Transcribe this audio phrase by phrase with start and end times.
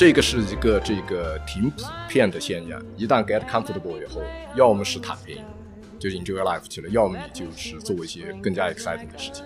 [0.00, 2.82] 这个是一个这个挺普遍的现象。
[2.96, 4.22] 一旦 get comfortable 以后，
[4.56, 5.44] 要么是躺平，
[5.98, 9.44] 就 enjoy life 去了；要么你就是做一些更加 exciting 的事情。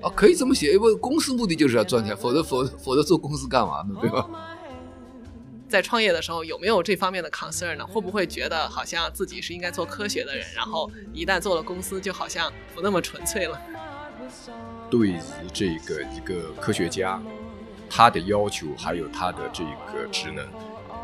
[0.00, 3.98] 啊，可以这么写，因为公司目的就是要赚钱，否则否则否则做公司干嘛呢？
[4.00, 4.24] 对吧？
[5.68, 7.84] 在创业的时候有没有这方面的 concern 呢？
[7.84, 13.60] 会不会觉得好像自己是应该做科学的人，然后一旦做了公司，就好像不那么纯粹了？
[14.88, 15.18] 对于
[15.52, 17.20] 这个一个科学家，
[17.96, 20.44] 他的要求还有它的这个职能，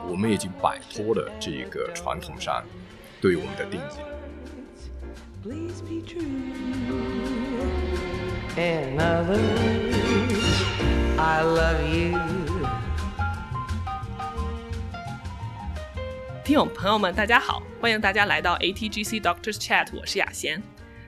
[0.08, 2.64] 我们已经摆脱了这个传统上
[3.20, 3.82] 对我们的定义。
[16.42, 20.60] 听友朋友们，大家好，欢迎大家来到 ATGC Doctors Chat，我是雅贤。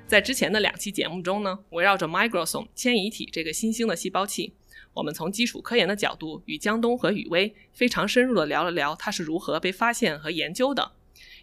[0.06, 4.54] 在之前的两期节目中呢，围绕着 Microsome 迁移体这个新兴的细胞器，
[4.94, 10.92] 我们从基础科研的角度与江东和雨薇非常深入的聊了聊它是如何被发现和研究的，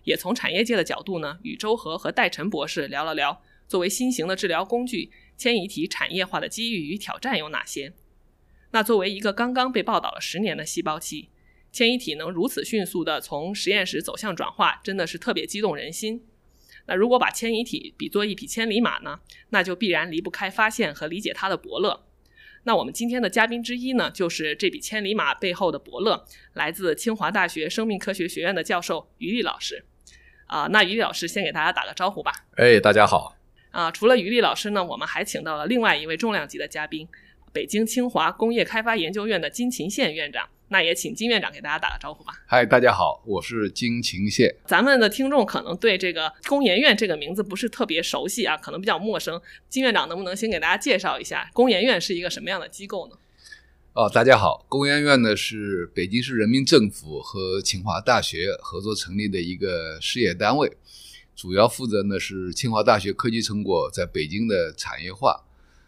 [0.03, 7.93] 也从产业界的角度呢，与周和和戴晨博士聊了聊作为新型的治疗工具，迁移体产业化的机遇与挑战有哪些。
[8.71, 11.29] 那作为一个刚刚被报道了十年的细胞器。
[11.71, 16.25] 迁移体能如此迅速的从实验室走向转化，真的是特别激动人心。
[16.87, 19.19] 那如果把迁移体比作一匹千里马呢？
[19.49, 22.07] 那就必然离不开发现和理解它的伯乐。
[22.69, 29.83] 那我们今天的嘉宾之一呢，就是这笔千里马背后的伯乐，来自清华大学生命科学学院的教授于力老师。
[30.45, 32.31] 啊，那于力老师先给大家打个招呼吧。
[32.57, 33.35] 哎，大家好。
[33.71, 37.07] 啊，除了于力老师呢，我们还请到了另外一位重量级的嘉宾，
[37.51, 40.47] 北京清华工业开发研究院的金勤宪院长。
[40.71, 42.31] 那也请金院长给大家打个招呼吧。
[42.45, 44.55] 嗨，大家好，我是金勤谢。
[44.67, 49.41] 咱们的听众可能对这个工研院这个名字不是特别熟悉啊，可能比较陌生。
[49.67, 53.15] 金院长能不能先给大家介绍一下工研院是一个什么样的机构呢？
[53.93, 60.77] 哦，大家好，工研院呢是北京市人民政府和清华大学合作成立的一个事业单位，
[61.35, 65.45] 主要负责呢是清华大学科技成果在北京的产业化。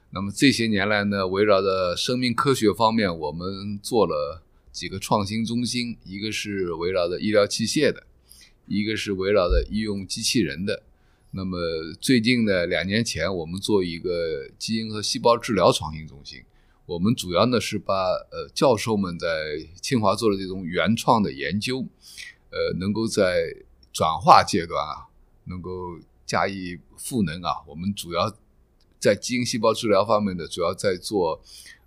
[0.10, 4.42] 那么这些年来呢，围绕着生命科学方面，我们做了。
[4.72, 8.04] 几个创新中心，一个是围绕着医疗器械的，
[8.68, 10.84] 一个是围绕着医用机器人的。
[11.32, 11.58] 那么
[12.00, 16.42] 最近呢，两年前我们做一个基因和细胞治疗创新中心，
[16.86, 17.94] 我们主要呢是把
[18.32, 19.28] 呃教授们在
[19.82, 21.86] 清华做的这种原创的研究，
[22.50, 23.54] 呃，能够在
[23.92, 25.08] 转化阶段啊，
[25.46, 27.52] 能够加以赋能啊。
[27.68, 28.34] 我们主要
[29.00, 31.42] 在基因细胞治疗方面呢，主要在做。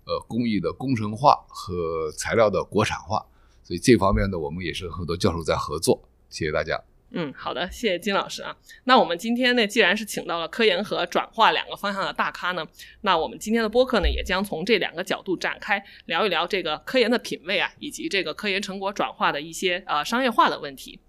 [0.05, 3.25] 呃，工艺的工程化和材料的国产化，
[3.63, 6.07] 所以这方面呢，我们也是很多教授在合作。
[6.29, 6.79] 谢谢大家。
[7.11, 8.55] 嗯，好的，谢谢金老师啊。
[8.83, 12.65] 那我们今天呢，既然是请到了科研和转化两个方向的大咖呢，
[13.01, 20.99] 那我们今天的播客呢，也将从这两个角度展开聊一聊这个科研的品位啊，以及这个科研成果转化的一些呃商业化的问题。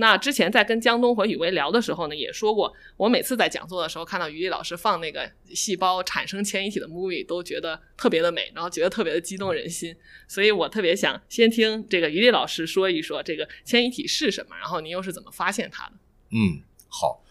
[0.00, 9.94] 那之前在跟江东和雨薇聊的时候呢，也说过，我每次在讲座的时候看到于丽老师放那个细胞产生迁移体的 movie，都觉得特别的美，然后觉得特别的激动人心。
[10.26, 15.92] 所以我特别想先听这个于丽老师说一说这个迁移体是什么，然后您又是怎么发现它的？
[16.30, 17.22] 嗯，好，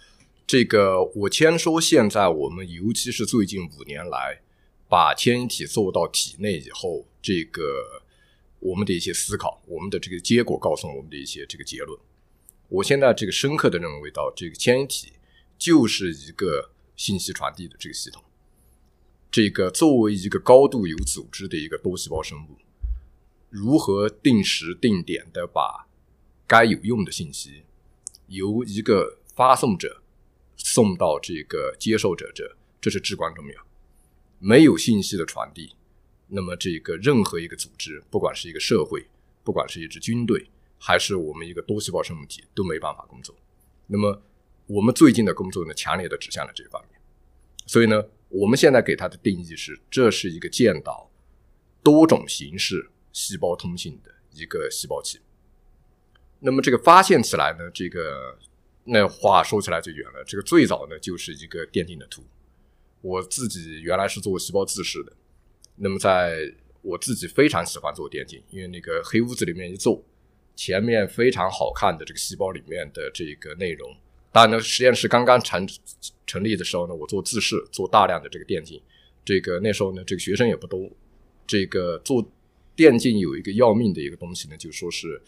[0.45, 4.41] 这个我先说，现在我们尤其是最近五年来，
[4.87, 7.63] 把迁移体做到体内以后，这个
[8.59, 11.99] 我们的一些思考，我们的这个结果告诉我们的一些这个结论。
[12.69, 15.13] 我现在这个深刻的认为到，这个迁移体
[15.57, 18.23] 就是一个信息传递的这个系统。
[19.31, 22.57] 这个作为一个高度有组织的一个多细胞生物，
[23.49, 25.87] 如何定时定点的把
[26.45, 27.63] 该有用的信息
[28.27, 30.01] 由一个发送者
[30.55, 33.65] 送到这个接受者这，这是至关重要。
[34.37, 35.75] 没有信息的传递，
[36.27, 39.07] 那么这个任何一个组织，不管是一个社会，
[39.43, 40.49] 不管是一支军队。
[40.79, 43.35] 还是我们一个多细胞生物体都没办法工作。
[43.85, 44.21] 那么，
[44.65, 46.99] 我们最近的工作呢，强烈的指向了这方面。
[47.65, 51.11] 所以呢，我们现在给它的定义是，这是一个见到
[51.83, 55.19] 多种形式细胞通信的一个细胞器。
[56.39, 58.37] 那么，这个发现起来呢，这个
[58.85, 60.23] 那话说起来就远了。
[60.25, 62.23] 这个最早呢，就是一个电定的图。
[63.01, 65.11] 我自己原来是做细胞自噬的。
[65.75, 66.39] 那么，在
[66.81, 70.03] 我自己非常喜欢做电竞，因为那个黑屋子里面一坐。
[70.59, 73.95] 前面非常好看的这个细胞里面的这个内容，
[74.29, 75.65] 当然呢，实验室刚刚成
[76.27, 78.77] 成立的时候呢，我做自试，做大量的这个电竞。
[79.23, 80.91] 这个那时候呢，这个学生也不多。
[81.47, 82.29] 这个做
[82.75, 85.21] 电竞有一个要命的一个东西呢，就说是，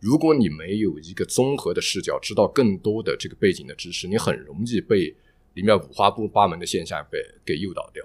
[0.00, 5.14] 如果你没有一个综合的视角，知道更多的这个背景的知识，你很容易被
[5.54, 8.04] 里面五花八门的现象被给诱导掉。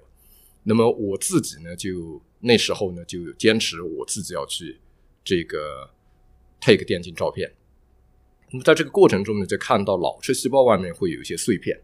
[0.61, 4.79] 那么我自己呢，就那时候呢，就坚持我自己要去。
[5.23, 5.89] 这个
[6.59, 7.53] take 电镜照片。
[8.51, 11.81] 那么在这个过程中呢，就看到老式细胞外面会有一些碎片。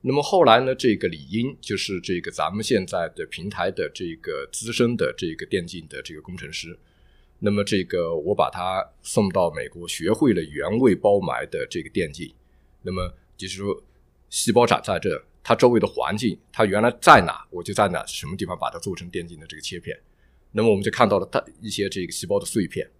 [0.00, 6.78] 那么后来呢，这个李英就是这个咱们现在的平台的这个资深的这个电竞的这个工程师。
[7.38, 12.32] 那么这个我把他送到美国，学会了原位包埋的这个电竞。
[12.82, 13.82] 那么就是说，
[14.28, 19.98] 细胞长在这，它周围的环境，它原来在哪，我就在哪什么地方把它做成电竞的这个切片。
[20.52, 22.90] 那么我们就看到了它一些这个细胞的碎片。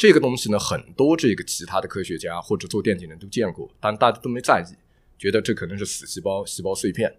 [0.00, 4.72] 这个东西呢，很多这个其他的科学家或者做电竞的人都见过，但大家都没在意，
[5.18, 7.14] 觉得这可能是死细胞、细胞碎片。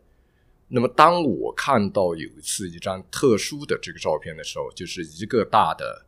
[0.68, 6.08] 那么当我看到有一次一张特殊的这个照片的时候，就是一个大的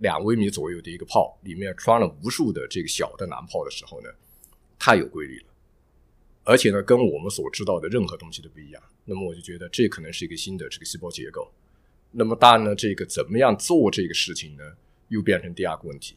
[0.00, 4.10] 两微米左右的一个炮，里面装了无数的这个小的囊泡的时候呢，
[4.78, 5.46] 太有规律了，
[6.44, 8.82] 而且呢，跟我们所知道的任何东西都不一样。
[9.06, 11.50] 那么我就觉得这可能是一个新的这个细胞结构。
[12.10, 14.62] 那么当然呢，这个怎么样做这个事情呢？
[15.08, 16.16] 又变成第二个问题，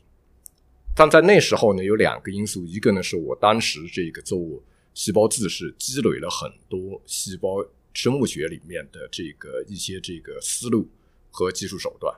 [0.95, 4.63] 但在那时候呢，有两个因素，一个呢是我当时这个做
[4.93, 7.63] 细胞自噬积累了很多细胞
[7.93, 10.89] 生物学里面的这个一些这个思路
[11.29, 12.13] 和技术手段；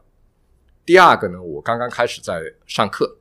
[0.85, 3.17] 第二个呢，我刚刚开始在上课，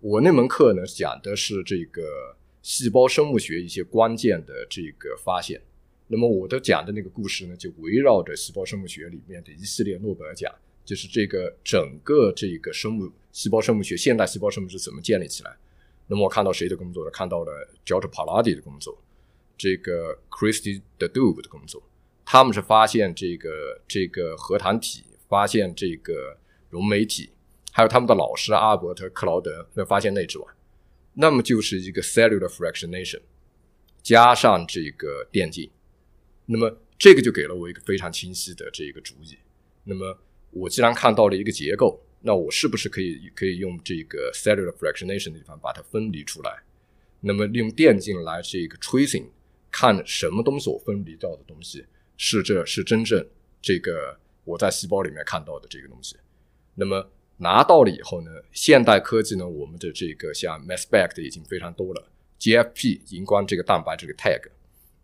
[0.00, 5.62] 我那门课呢讲的是这个细胞生物学一些关键的这个发现，
[6.08, 10.52] 那么我的讲的那个故事呢，就围绕着细胞生物学里面的一系列诺贝尔奖。
[10.84, 15.56] 就是这个整个这个生物细胞生物学现代细胞生物是怎么建立起来？
[16.08, 17.10] 那么我看到谁的工作呢？
[17.10, 19.00] 看到了 George Palade 的工作，
[19.56, 21.82] 这个 Christy d d o b 的工作，
[22.26, 26.36] 他们是发现这个这个核糖体，发现这个
[26.68, 27.30] 溶酶体，
[27.70, 30.48] 还有他们的老师阿伯特克劳德那发现内质网，
[31.14, 33.22] 那么就是一个 cellular fractionation
[34.02, 35.70] 加上这个电镜，
[36.44, 39.38] 那么这个就给了我一个非常清晰的这个主意，
[39.84, 40.18] 那么。
[40.52, 46.62] 我既然看到了一个结构，那我是不是可以可以用这个 cellular fractionation 的地方把它分离出来？
[47.20, 49.24] 那么利用电镜来这个 tracing，
[49.70, 51.84] 看什么东西我分离掉的东西
[52.16, 53.26] 是这是真正
[53.60, 56.16] 这个我在细胞里面看到的这个东西。
[56.74, 62.08] 那么拿到了以后呢，现代科技呢，我们的这个像 mass spec 的已经非常多了
[62.38, 64.42] ，GFP 荧光这个蛋白这个 tag，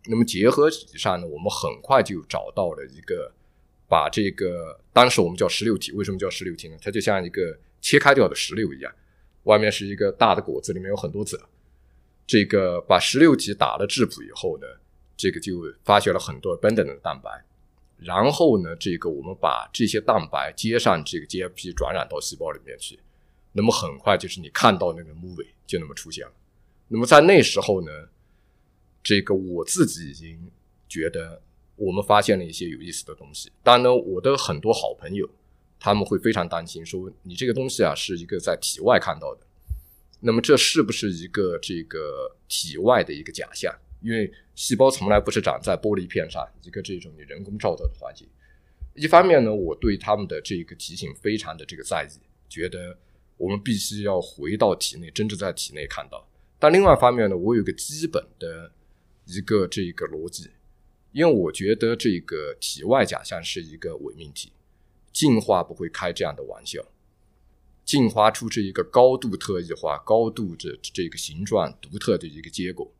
[0.05, 3.33] 那么结合体上呢，我们很快就找到了一个。
[3.89, 6.77] 把这个当时我们叫石榴体，为什么叫石榴体呢？
[6.79, 8.93] 它就像一个切开掉的石榴一样，
[9.43, 11.41] 外面是一个大的果子，里面有很多籽。
[12.27, 14.67] 这个把石榴体打了质谱以后呢，
[15.17, 17.43] 这个就发现了很多 abundant 的蛋白。
[17.97, 22.99] 然后呢，这个我们把这些蛋白接上这个 GFP 转染到细胞里面去，
[23.53, 26.33] 那么很快就是你看到那个 movie 就那么出现了。
[26.87, 27.91] 那么在那时候呢，
[29.01, 30.51] 这个我自己已经
[30.87, 31.41] 觉得。
[31.79, 35.27] 我们发现了一些有意思的东西，当然呢，我的很多好朋友
[35.79, 39.41] 他们会非常担心，说你这个东西啊是一个在体外看到的，
[40.19, 43.73] 那么这是不是一个这个体外的一个假象？
[44.01, 48.27] 因为细胞从来不是长在玻璃片上，一个这种你人工照到的环境。
[48.93, 52.97] 一方面呢，我对他们的这个提醒非常的这个在意，觉得
[53.37, 56.27] 我们必须要回到体内，真正在体内看到。
[56.59, 58.69] 但另外一方面呢，我有个基本的
[59.25, 60.49] 一个这个逻辑。
[61.11, 64.51] 因为我觉得这个体外假象是一个伪命题，
[65.11, 66.85] 进化不会开这样的玩笑，
[67.83, 72.93] 进化出这一个高度特异化、高度这这个形状独特的一个结果，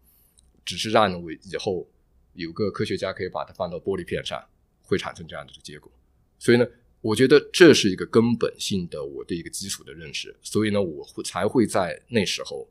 [0.65, 1.87] 只是让为以后
[2.33, 4.43] 有个科学家可以把它放到玻璃片上，
[4.81, 5.91] 会产生这样的结果。
[6.39, 6.65] 所以呢，
[7.01, 10.35] 我觉得这是一个根本性的我的一个基础的认识。
[10.41, 12.67] 所以呢，我会才会在那时候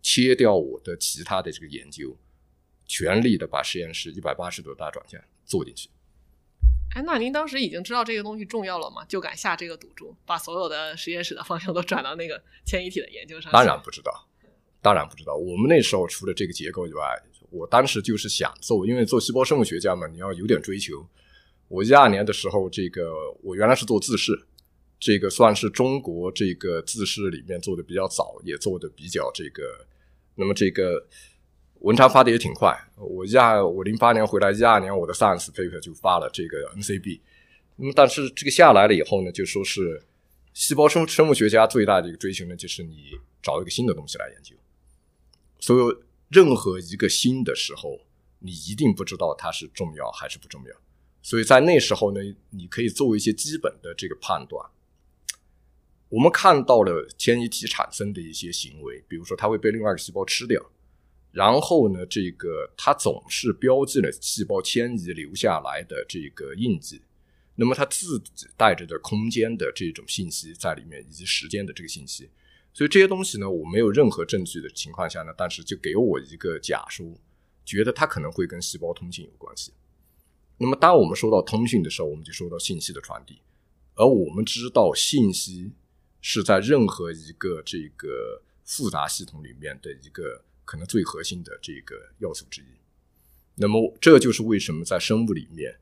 [0.00, 2.16] 切掉我的其他的这个研究。
[2.86, 5.88] 全力的把实验室一百八十度大转向做进去。
[6.94, 9.04] 哎，那您当时已经知道这个东西重要了吗？
[9.06, 13.52] 就敢下这个赌注，把所有的实验室的方向都转到那个迁移体的研究上？
[13.52, 14.26] 当然不知道，
[14.80, 15.34] 当然不知道。
[15.34, 17.04] 我们那时候除了这个结构以外，
[17.50, 21.06] 我当时就是想做，因为做细胞生物学家嘛，你要有点追求。
[21.68, 23.12] 我一二年的时候，这个
[23.42, 24.46] 我原来是做自噬，
[24.98, 29.86] 这个算是中国这个自噬里面做的比较早，也做的比较这个。
[30.36, 31.06] 那么这个。
[31.80, 37.20] 文章发的也挺快，我一二我零八年回来，一二年我的 Science paper 就发了这个 NCB。
[37.76, 40.02] 那么，但是这个下来了以后呢，就说是
[40.54, 44.56] 细胞生生物学家最大的一个追求呢，就是你找一个新的东西来研究。
[45.60, 48.00] 所有任何一个新的时候，
[48.38, 50.74] 你一定不知道它是重要还是不重要。
[51.22, 54.64] 所以在那时候呢，你可以做一些基本的这个判断。
[56.08, 60.64] 我们看到了迁移体产生的一些行为，比如说它会被另外一个细胞吃掉。
[61.36, 67.02] 然后呢，这个它总是标记了细胞迁移留下来的这个印记，
[67.56, 72.30] 那么它自己带着的空间的这种信息在里面，以及时间的这个信息，
[72.72, 77.06] 所以这些东西呢，我没有任何证据的情况下呢，但是就给我一个假说，
[77.66, 79.74] 觉得它可能会跟细胞通信有关系。
[80.56, 83.42] 那么当我们说到通讯的时候，我们就说到信息的传递，
[83.94, 85.70] 而我们知道信息
[86.22, 92.66] 是在任何一个这个复杂系统里面的一个可能最核心的这个要素之一。
[93.54, 95.78] 那么这就是为什么在生物里面。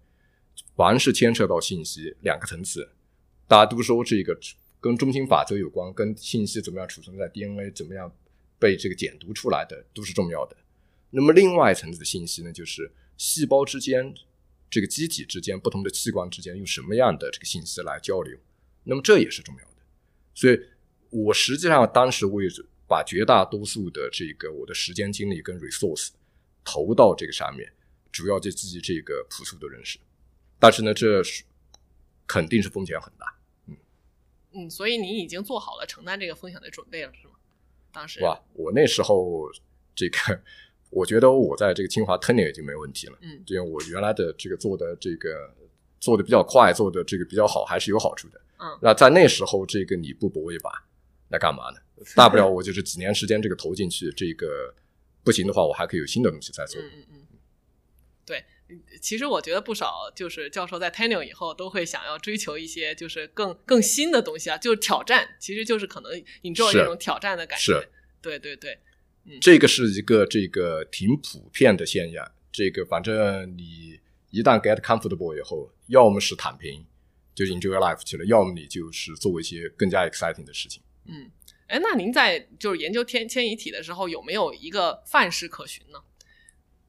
[0.77, 2.89] 凡是牵涉到信息两个层次，
[3.47, 4.37] 大家都说这个
[4.81, 8.13] 跟中心法则有关，跟信息怎么样储存在 DNA，怎么样
[8.59, 10.57] 被这个解读出来的都是重要的。
[11.11, 14.13] 那么另外一层次的信息呢，就是细胞之间、
[14.69, 18.37] 这个机体之间、不同的器官之间用什么样的这个信息来交流，
[18.83, 19.77] 那么这也是重要的。
[20.35, 20.61] 所以
[21.11, 22.49] 我实际上当时为
[22.87, 26.11] 把绝大多数的这个我的时间精力跟 resource
[26.65, 27.73] 投到这个上面，
[28.13, 29.99] 主要就基于这个朴素的认识。
[30.59, 31.45] 但是呢，这是
[32.27, 33.37] 肯定是风险很大，
[33.67, 33.77] 嗯
[34.53, 37.35] 嗯，所以你已经做好了承担这个风险的准备了，是吗？
[37.93, 39.51] 当时哇，我那时候
[39.95, 40.41] 这个，
[40.91, 45.55] 我觉得我在这个清华已经没问题了，嗯，因为我原来的这个做的这个
[46.01, 48.79] 做的比较快，做的这个比较好，还是有好处的，嗯。
[48.81, 50.71] 那在那时候，这个你不搏一把，
[51.29, 51.79] 那干嘛呢？
[52.15, 54.75] 大不了我就是几年时间这个投进去，这个
[55.23, 57.19] 不行的话，我还可以有新的东西再做，嗯嗯嗯。
[59.01, 66.11] 其实我觉得不少就是教授在 tenure 以后都会想要追求一些就是更更新的东西啊，就是挑战，其实就是可能
[66.43, 67.63] enjoy 这种挑战的感觉。
[67.63, 67.89] 是，
[68.23, 68.79] 对对对，
[69.27, 72.27] 嗯，这个是一个这个挺普遍的现象。
[72.51, 76.87] 这个反正你一旦 get comfortable 以后，要么是躺平，
[77.35, 80.83] 就 enjoy life 去了，要么你就是做一些更加 exciting 的事情。
[81.05, 81.31] 嗯，
[81.67, 85.99] 哎，那您在就是研究天迁移体的时候，有没有一个范式可循呢？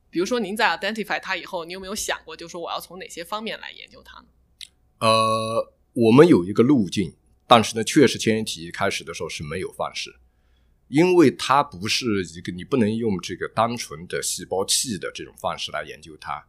[0.09, 4.27] 比如说，您在 identify 它以后，你有没有想过，就是说我要从哪些方面来研究它呢？
[4.99, 7.15] 呃，我们有一个路径，
[7.47, 10.15] 但是呢，确实迁移体开始的时候是没有范式，
[10.87, 16.45] 因为它不是一个你不能用这个单纯的细胞器的这种方式来研究它，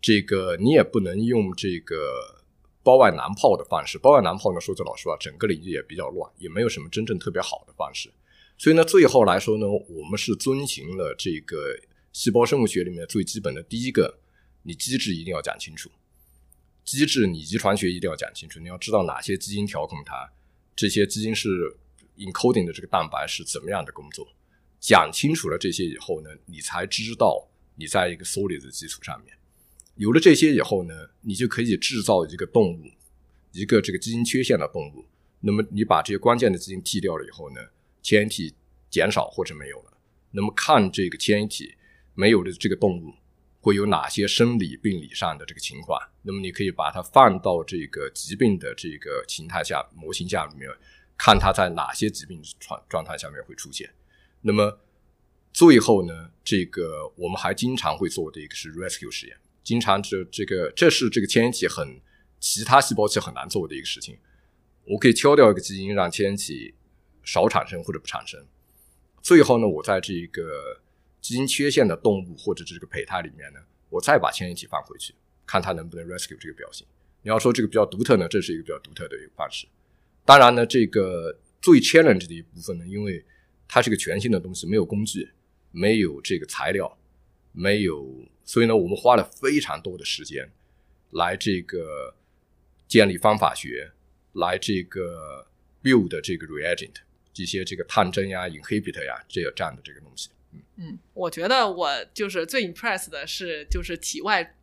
[0.00, 2.43] 这个你也不能用这个
[2.84, 3.98] 包外囊泡的方式。
[3.98, 8.08] 包外囊泡呢，说句老实话，整个领域也比较乱，也没有什么真正特别好的方式。
[8.56, 11.74] 所以呢，最后来说呢，我们是遵循了这个。
[12.14, 14.20] 细胞生物学里面最基本的第一个，
[14.62, 15.90] 你机制一定要讲清楚。
[16.84, 18.60] 机制，你遗传学一定要讲清楚。
[18.60, 20.30] 你要知道哪些基因调控它，
[20.76, 21.76] 这些基因是
[22.16, 24.24] encoding 的这个蛋白是怎么样的工作。
[24.78, 29.36] 讲清楚了这些以后呢，你才知道你在一个 solid 的基础上面，
[29.96, 32.90] 有了这些以后呢，你就可以制造一个动物，
[33.52, 35.04] 一个这个基因缺陷的动物。
[35.40, 37.60] 那么你把这些关键的基因替掉了以后呢，
[38.02, 38.54] 迁移体
[38.90, 39.92] 减少或者没有了。
[40.30, 41.74] 那么看这个迁移体。
[42.16, 43.12] 没有的这个动物
[43.60, 46.00] 会有哪些生理病理上的这个情况？
[46.22, 50.70] 那么你可以把它放到这个疾病的这个形态下模型下里面，
[51.18, 53.92] 看它在哪些疾病状状态下面会出现。
[54.42, 54.78] 那么
[55.52, 62.00] 最后呢，这个我们还经常会做的一个是 rescue 实验，经常这这个这是这个迁移体很
[62.38, 64.18] 其他细胞器很难做的一个事情。
[64.86, 66.74] 我可以敲掉一个基因，让迁移体
[67.22, 68.46] 少产生或者不产生。
[69.22, 70.82] 最后呢，我在这个
[71.22, 75.14] 基因缺陷的动物或者这个胚胎里面呢，我再把迁移体放回去，
[75.46, 76.86] 看它能不能 rescue 这个表型。
[77.22, 79.66] 你要说这个比较独特呢，这是一个比较独特的一个方式。
[80.26, 83.24] 当然呢，这个最 challenge 的一部分呢，因为
[83.66, 85.30] 它是个全新的东西，没有工具，
[85.70, 86.98] 没有这个材料，
[87.52, 90.50] 没有，所以呢，我们花了非常多的时间
[91.12, 92.14] 来这个
[92.86, 93.90] 建立方法学，
[94.34, 95.46] 来这个
[95.82, 96.94] build 这个 reagent，
[97.32, 100.30] 这些这个探针呀、inhibitor 呀这这样的这个东西。
[100.76, 104.54] 嗯，我觉得我就是最 impressed 的是，就是体外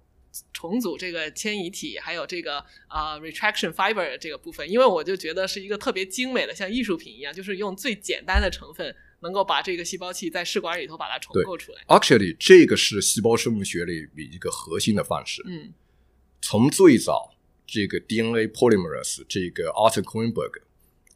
[0.53, 11.81] 重组这个迁移体，还有这个啊 retraction fiber 这个部分，因为我就觉得是一个特别精美的，像艺术品一样，就是用最简单的成分，能够把这个细胞器在试管里头把它重构出来。
[11.87, 15.43] Actually，这个是细胞生物学里一个核心的方式。
[15.47, 15.73] 嗯，
[16.41, 17.33] 从最早
[17.65, 20.61] 这个 DNA polymerase 这个 Arthur Kornberg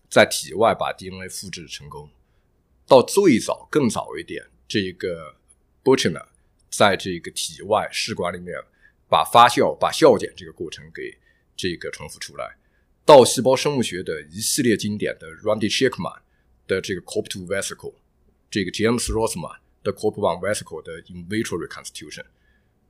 [0.10, 2.10] 在体外把 DNA 复制成功，
[2.88, 4.46] 到最早更早一点。
[4.68, 5.36] 这个
[5.84, 6.28] b u t c h e r
[6.70, 8.56] 在这个体外试管里面
[9.08, 11.18] 把发酵、把酵检这个过程给
[11.56, 12.58] 这个重复出来，
[13.06, 16.20] 到细胞生物学的一系列经典的 Randy Shekman
[16.68, 17.94] 的这个 Corp2 Vesicle，
[18.50, 22.26] 这个 James Rossman 的 Corp1 Vesicle 的 In vitro reconstitution，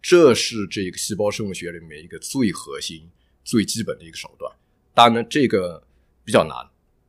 [0.01, 3.10] 这是这个细胞生物学里面一个最核心、
[3.44, 4.51] 最基本的一个手段。
[4.94, 5.84] 当然呢，这个
[6.24, 6.55] 比较难。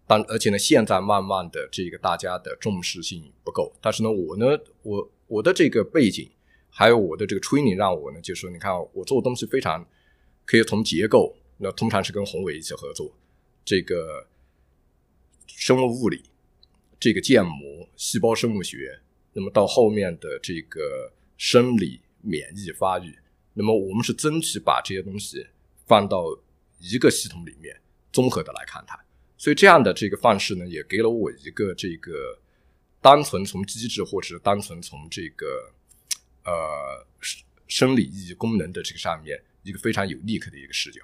[0.08, 3.72] 但而且呢，现在慢慢的这个大家的重视性不够。
[3.80, 4.46] 但是呢，我呢，
[4.82, 6.30] 我我的这个背景，
[6.70, 9.84] 还有我的这个 training 让我呢，就是说，你看我做的东西非常
[10.44, 13.12] 可以从结构那通常是跟宏伟一起合作，
[13.64, 14.28] 这个
[15.48, 16.22] 生物物理、
[16.98, 18.98] 这个建模、细胞生物学，
[19.32, 23.16] 那么到后面的这个生理、免疫、发育，
[23.52, 25.46] 那么我们是争取把这些东西
[25.86, 26.24] 放到
[26.78, 27.78] 一个系统里面，
[28.12, 28.98] 综合的来看它。
[29.36, 32.38] 所以这样的这个方式呢，也给了我一个这个
[33.02, 35.72] 单纯从机制或者是单纯从这个
[36.44, 37.06] 呃
[37.66, 41.00] 生理意义功能的这个上面一个非常有利可的一个视角。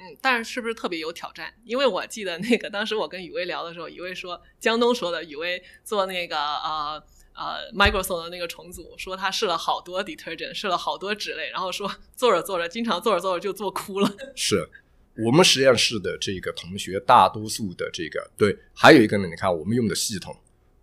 [0.00, 1.52] 嗯，但是是不是特别有挑战？
[1.64, 7.02] 因为我记得那个当时我跟雨薇聊的时候，雨薇说江东说的，雨薇做那个呃
[7.34, 14.10] 呃 Microsoft 的那个重组，说他试了好多 detergent，试了好多脂类，然后说做着做着，经常做着做着就做哭了。
[14.34, 14.68] 是。
[15.16, 20.34] 我们实验室的这个同学，大多数的这个对，还有一个呢，你看我们用的系统，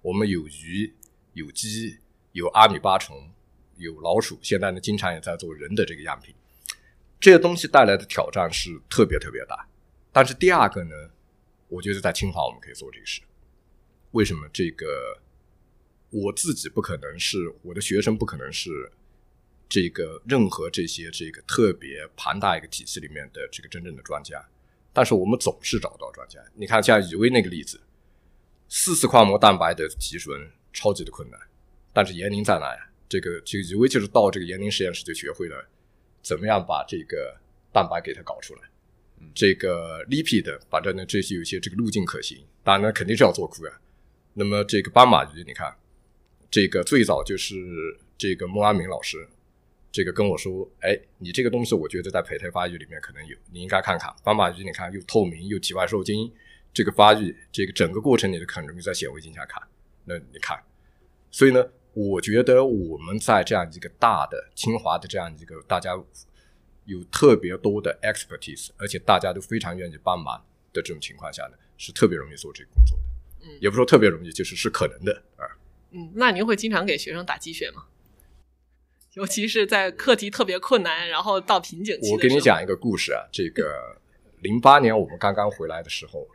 [0.01, 0.93] 我们有鱼、
[1.33, 1.97] 有鸡、
[2.33, 3.31] 有阿米巴虫、
[3.77, 6.35] 有老鼠，现在呢，经常也在做人的这个样品，
[7.19, 9.67] 这些东西带来的挑战是特别特别大。
[10.11, 10.95] 但是第二个呢，
[11.67, 13.21] 我觉得在清华我们可以做这个事，
[14.11, 14.47] 为什么？
[14.53, 15.19] 这个
[16.09, 18.91] 我自己不可能是，我的学生不可能是。
[19.69, 24.41] 这个任何这些这个特别庞大一个体系里面的这个真正的专家，
[24.93, 26.39] 但是我们总是找不到专家。
[26.55, 27.81] 你看像以威那个例子，
[28.69, 31.37] 四次跨膜蛋白的提纯超级的困难，
[31.91, 32.89] 但是严宁在哪呀？
[33.09, 35.69] 这个就以威就是到这个严宁实验室就学会了
[36.27, 37.37] 怎么样把这个
[37.71, 38.61] 蛋白给它搞出来。
[39.33, 43.71] 这个 lipid 反正呢这些有些这个路径可行，当然呢肯定是要做苦啊。
[44.33, 45.73] 那么这个斑马鱼，你看
[46.51, 47.55] 这个最早就是
[48.17, 49.27] 这个孟阿明老师。
[49.89, 54.13] 这个跟我说，哎，你这个东西，我觉得在胚胎发育里面可能有，你应该看看。
[54.23, 56.31] 斑马鱼，你看又透明又体外受精，
[56.71, 59.63] 这个发育，这个整个过程你都很容易在显微镜下看。
[60.03, 60.61] 那你看，
[61.31, 61.65] 所以呢，
[61.97, 65.91] 我觉得我们在这样一个大的清华的这样一个大家
[66.85, 70.37] 有特别多的 expertise，而且大家都非常愿意帮忙
[70.71, 73.03] 的这种情况下呢，是特别容易做这个工作的。
[73.47, 75.43] 嗯，也不说特别容易，就是是可能的啊。
[75.89, 77.85] 嗯，那您会经常给学生打鸡血吗？
[79.13, 82.11] 尤其是在课题特别困难，然后到瓶颈期。
[82.11, 83.99] 我给你讲一个故事啊，这个
[84.41, 86.27] 零八年我们刚刚回来的时候，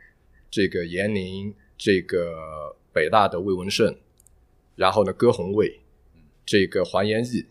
[0.51, 3.97] 这个严宁，这个北大的魏文胜，
[4.75, 5.81] 然后呢，歌红卫，
[6.45, 7.45] 这个黄延义，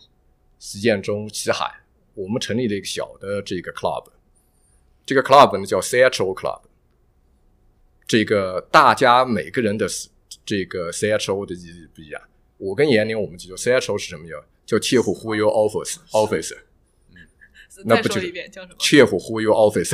[0.58, 1.82] 习建中，齐海，
[2.14, 4.06] 我们成立了一个小的这个 club，
[5.04, 6.62] 这个 club 呢叫 CHO club，
[8.06, 9.86] 这个大家每个人的
[10.44, 12.20] 这个 CHO 的意义不一样。
[12.58, 14.44] 我跟严宁，我们记住 CHO 是什么叫？
[14.64, 16.56] 叫切虎忽悠 office office，
[17.10, 17.16] 嗯，
[17.84, 18.20] 那不就
[18.78, 19.92] 切虎忽悠 office，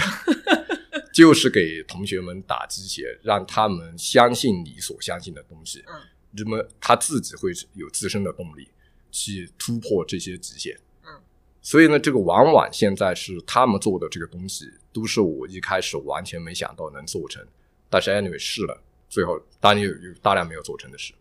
[1.11, 5.95] 就是给同学们打鸡血，让他们相信你所相信的东西，嗯，
[6.33, 8.69] 那么他自己会有自身的动力
[9.11, 11.21] 去突破这些极限，嗯，
[11.62, 17.47] 所以呢，这个往往现在是他们做的这个东西，都是我一开始完全没想到能做成，
[17.88, 21.14] 但是 anyway 试了，最后当然有有大量没有做成的事。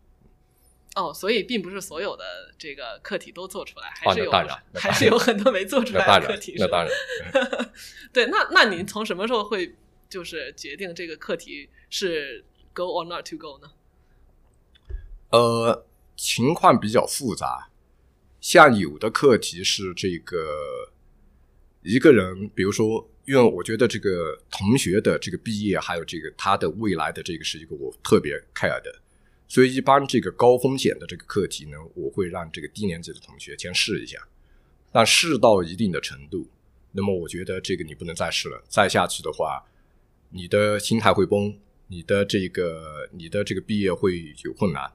[0.96, 2.24] 哦，所以并不是所有的
[2.58, 4.32] 这个课题都做出来，还是有，
[4.74, 6.56] 还是有很多没做出来的课题。
[6.58, 6.92] 那当然，
[8.12, 9.76] 对，那那您从什么时候会
[10.10, 12.44] 就是决定这个课题是
[12.74, 13.72] go or not to go 呢？
[15.30, 15.86] 呃，
[16.16, 17.70] 情况比较复杂，
[18.40, 20.92] 像有的课题是这个
[21.82, 29.02] 一个人，比如说，因为我觉得这个同学的这个毕业，还有这个他的未来的这个是一个我特别 care 的。
[29.50, 34.18] 所以，一般这个高风险的这个课题呢，我会让这个低年级的同学先试一下。
[34.92, 36.50] 但试到一定的程度，
[36.92, 38.64] 那么我觉得这个你不能再试了。
[38.68, 39.64] 再下去的话，
[40.30, 44.92] 你的心态会崩，你的这个你的这个毕业会有困难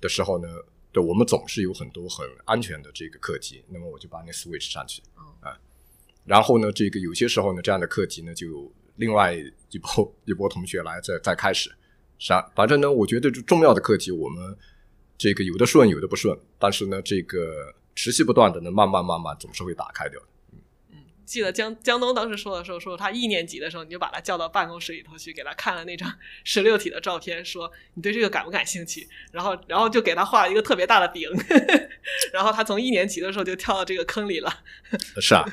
[0.00, 0.48] 的时候呢，
[0.92, 3.64] 对我们总是有很多很安全的这个课题。
[3.68, 5.02] 那么我就把那 switch 上去
[5.40, 5.58] 啊。
[6.24, 9.34] 然后呢，这个有些时候呢，这样的课题呢，就另外
[9.70, 11.70] 一波 一波同学来再再开始。
[12.18, 12.50] 啥？
[12.54, 14.56] 反正呢，我觉得这重要的课题，我们
[15.18, 20.26] 这个有的顺，有的不顺，但是呢，这个持续不断的呢，慢慢慢慢总是会打开掉的。
[21.26, 26.10] 记得江江东当时说的时候，说他一年级的时候，你就把他叫到办公室里头去，给他看了那张
[26.44, 29.06] 十六体的照片，说你对这个感不感兴趣？
[29.32, 31.28] 然后然后就给他画了一个特别大的饼，
[32.32, 34.62] 然后他从一年级的时候就跳到这个坑里了。
[35.20, 35.44] 是啊，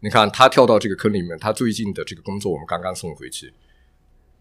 [0.00, 3.52] 你看他跳到这个坑里面，他最近的这个工作我们刚刚送回去。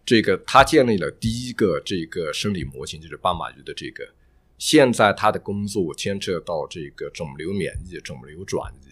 [0.04, 4.10] 这个他建立了第一个这个生理模型，就是斑马鱼的这个。
[4.58, 8.91] 现在他的工作牵扯到这个肿瘤免疫、肿瘤转移，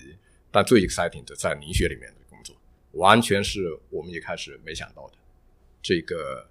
[0.51, 2.55] 但最 exciting 的在凝血里面的工作，
[2.93, 5.17] 完全是我们一开始没想到的。
[5.81, 6.49] 这个，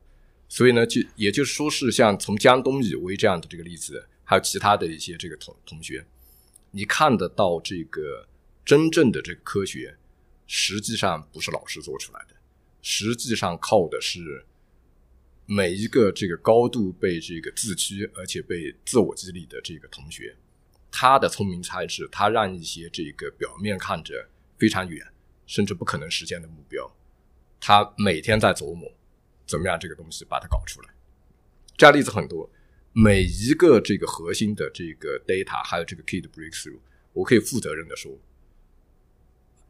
[0.49, 6.07] 所以呢，就也就是说，是像从江东以为这样的这个例子，还有其他的一些这个同同学，
[6.71, 8.27] 你看得到这个
[8.65, 9.97] 真正的这个科学，
[10.47, 12.35] 实际上不是老师做出来的。
[12.81, 14.47] 实际上靠的是
[15.45, 20.37] 每一个这个高度被这个自驱而且被自我激励的这个同学，
[20.91, 25.07] 他的聪明才智，他让一些这个表面看着非常远
[25.47, 26.91] 甚至不可能实现的目标，
[27.61, 28.91] 他每天在琢磨
[29.47, 30.89] 怎么样这个东西把它搞出来。
[31.77, 32.51] 这样例子很多，
[32.93, 36.79] 每一个这个核心的这个 data 还有这个 key 的 breakthrough，
[37.13, 38.19] 我可以负责任的说。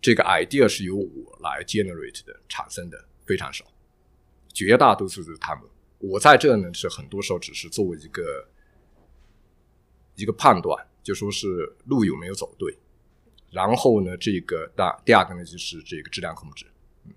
[0.00, 3.64] 这个 idea 是由我来 generate 的产生的非常少，
[4.54, 5.64] 绝大多数是他们。
[5.98, 8.48] 我在这呢是很多时候只是作为一个
[10.14, 12.76] 一个判断，就说是路有没有走对。
[13.50, 16.66] 然后呢，这个大第二个呢就是这个质量控制。
[17.06, 17.14] 嗯，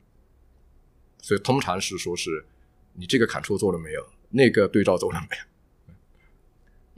[1.21, 2.45] 所以通常是说是
[2.93, 5.43] 你这个砍错做了没有，那个对照做了没有。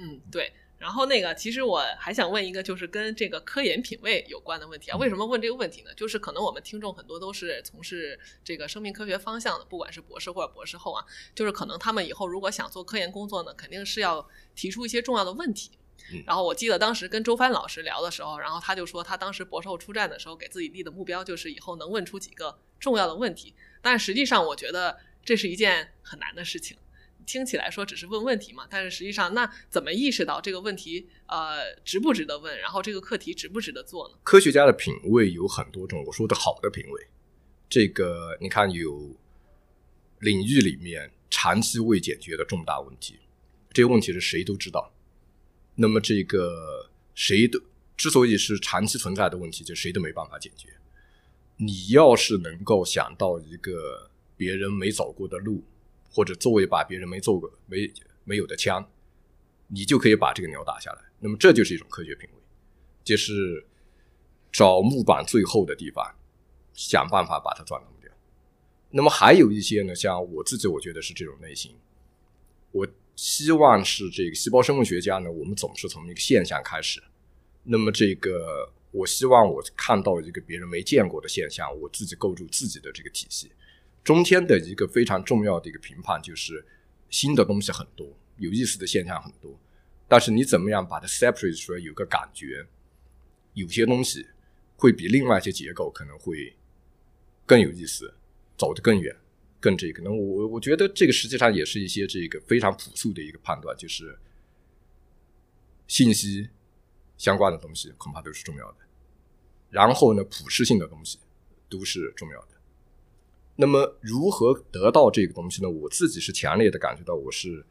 [0.05, 0.53] 嗯，对。
[0.77, 4.97] 然后那个，其实我还想问一个，就是跟这个科研品位有关的问题啊。
[4.97, 5.93] 为什么问这个问题呢？
[5.95, 11.03] 就是可能我们听众很多都是从事这个生命科学方向的，不管是博士或者博士后啊，
[11.33, 15.71] 就是可能他们以后如果想做科研工作呢，肯定是要提出一些重要的问题。
[16.25, 23.53] 然后我记得当时跟周帆老师聊的时候，然后他就说他当时博士后出站的时候给自己立的目标就是以后能问出几个重要的问题。
[23.81, 26.77] 但实际上我觉得这是一件很难的事情。
[27.25, 34.15] 听起来说只是问问题嘛，但是实际上，那怎么意识到这个问题呃值不值得问，然后这个课题值不值得做呢？
[34.23, 37.07] 科学家的品味有很多种，我说的好的品味，
[37.69, 39.15] 这个你看有
[40.19, 43.17] 领域里面长期未解决的重大问题，
[43.71, 44.93] 这些问题是谁都知道。
[45.75, 47.59] 那么这个谁都
[47.95, 50.69] 之所以是长期存在的问题，就谁都没办法解决。
[51.57, 55.63] 你要是能够想到一个别人没走过的路。
[56.15, 57.91] 或者作为把别人没做过、没
[58.23, 58.87] 没有的枪，
[59.65, 61.01] 你就可以把这个鸟打下来。
[61.17, 62.39] 那么这就是一种科学品味，
[63.03, 63.65] 就是
[64.51, 66.13] 找木板最厚的地方，
[66.71, 68.11] 想办法把它钻通掉。
[68.91, 71.75] 那么还有一些呢，像我自己，我觉得是这种类型。
[72.69, 77.01] 我希望是这个细胞生物学家呢，我们总是从一个现象开始。
[77.63, 83.51] 那么这个，我希望我看到一个别人没见过的现象，我自己构筑自己的这个体系。
[84.03, 86.65] 中间的一个非常重要的一个评判就是，
[87.09, 88.05] 新的东西很多，
[88.37, 89.57] 有意思的现象很多，
[90.09, 91.79] 但是你怎么样把它 separate 出来？
[91.79, 92.65] 有个感觉，
[93.53, 94.27] 有些东西
[94.75, 96.53] 会比另外一些结构可能会
[97.45, 98.13] 更有意思，
[98.57, 99.15] 走得更远，
[99.63, 100.03] 更这个。
[100.03, 104.19] 那我我觉得这个实际上也是一些这个非常朴素的一个判断，就是
[105.87, 106.49] 信息
[107.17, 108.77] 相关的东西恐怕都是重要的，
[109.69, 111.17] 然后呢，普适性的东西
[111.69, 112.47] 都是重要的。
[113.55, 115.69] 那么如何得到这个东西呢？
[115.69, 117.65] 我自己是强烈的感觉到，我是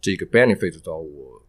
[0.00, 1.42] 这个 benefit 到我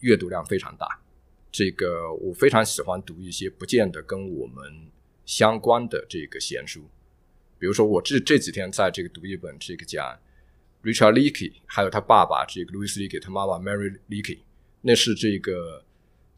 [0.00, 1.02] 阅读量非常大。
[1.50, 4.90] 这个我非常喜欢读一些不见得跟我们
[5.26, 6.88] 相关的这个闲书，
[7.58, 10.18] 比如说我这这几天在这个读一本这个讲
[10.82, 14.38] Richard Leakey，还有他爸爸这个 Louis Leakey，他妈妈 Mary Leakey，
[14.82, 15.84] 那是这个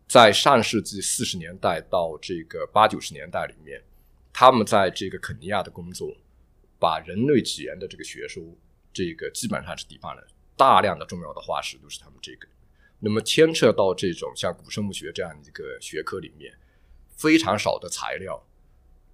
[0.09, 3.83] 在上世纪四十年代到这个八九十年代里面，
[4.33, 6.17] 他们在这个肯尼亚的工作。
[6.83, 8.43] 把人类起源的这个学说，
[8.91, 12.49] 这个基本上是抵办了，大量的重要的化石都是他们这个。
[13.01, 16.55] 那么牵扯到这种像古生物学这样一个学科里面，
[17.19, 18.43] 非常少的材料，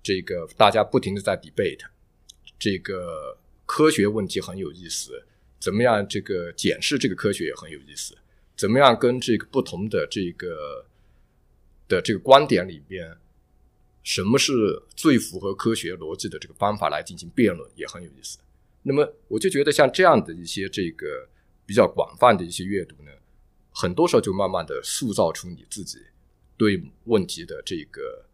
[0.00, 1.80] 这个大家不停的在 debate，
[2.58, 5.24] 这个科学问题很有意思，
[5.58, 8.16] 怎么样这个检视这个科学也很有意思，
[8.56, 10.86] 怎么样跟这个不同的这个
[11.88, 13.16] 的这个观点里边。
[14.08, 14.52] 什么是
[14.94, 18.38] 最符合科学逻辑的这个方法来进行辩论也很有意思。
[18.84, 21.28] 那么我就觉得像这样的一些这个
[21.66, 23.10] 比较广泛的一些阅读呢，
[23.72, 25.98] 很多时候就慢慢的塑造出你自己
[26.56, 28.24] 对问题的这个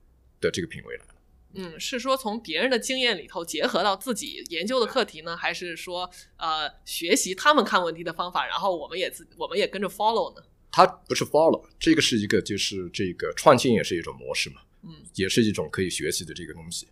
[0.43, 1.12] 的这个品味来了。
[1.55, 10.43] 嗯，是说从别人的经验里头结合到自己研究的课题呢，还是说呃学习他们看问题的方法，然后我们也自我们也跟着 follow 呢？
[10.71, 14.63] 它不是 follow，这个是一个就是这个创新也是一种模式嘛。
[14.85, 16.89] 嗯，也是一种可以学习的这个东西。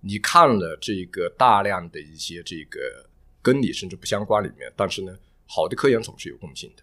[0.00, 3.08] 你看了这个大量的一些这个
[3.42, 5.16] 跟你甚至不相关里面，但是呢，
[5.46, 6.82] 好的科研总是有共性的，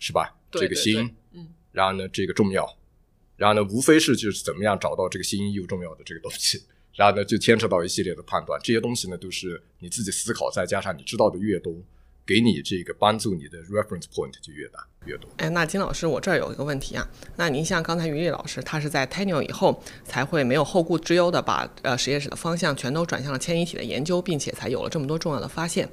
[0.00, 0.36] 是吧？
[0.50, 2.66] 这个新，嗯，然后呢，这个重要，
[3.42, 6.62] 然后呢，无非是就是怎么样找到这个新又重要的这个东西，
[6.94, 8.56] 然后呢，就牵扯到一系列的判断。
[8.62, 11.74] 这些东西呢，都是你自己思考，再加上你知道的越多，
[12.26, 15.28] 给你这个帮助你的 reference point 就越大越多。
[15.38, 17.06] 哎，那金老师，我这儿有一个问题啊。
[17.36, 25.88] 那您像刚才于丽老师，他是在 tenure 以后才会没有后顾之忧的把呃实验室的方向全都转向了迁移体的研究，并且才有了这么多重要的发现。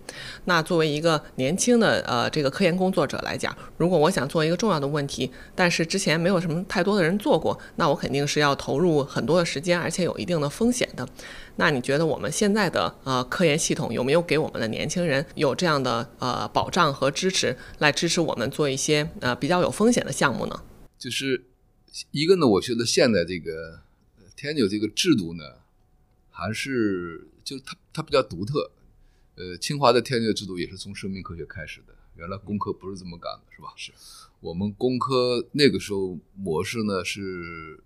[0.45, 11.07] 那作为一个年轻的呃这个科研工作者来讲，如果我想做一个重要的问题，但是之前没有什么太多的人做过，那我肯定是要投入很多的时间，而且有一定的风险的。
[11.59, 20.63] 那你觉得我们现在的呃科研系统有没有给我们的年轻人有这样的呃保障和支持，来支持我们做一些呃比较有风险的项目呢？
[20.97, 21.43] 就是
[22.11, 23.81] 一个呢，我觉得现在这个
[24.37, 25.43] 天九这个制度呢，
[26.29, 28.71] 还是就它它比较独特。
[29.35, 33.73] 呃，清华的天九制度也是从生命科学开始的，原来工科不是这么干的，是吧？
[33.75, 33.91] 是
[34.39, 37.83] 我们工科那个时候模式呢是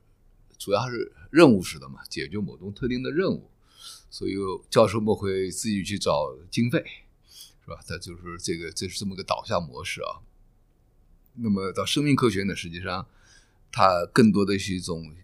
[0.59, 3.49] 主要是任务式的嘛，解决某种特定的任务。
[4.13, 4.33] 所以
[4.69, 6.85] 教授们会自己去找经费，
[7.65, 7.79] 是吧？
[7.87, 10.21] 他就是这个，这是这么个导向模式啊。
[11.37, 13.07] 那么到生命科学呢，实际上
[13.71, 15.15] 它更多的是一种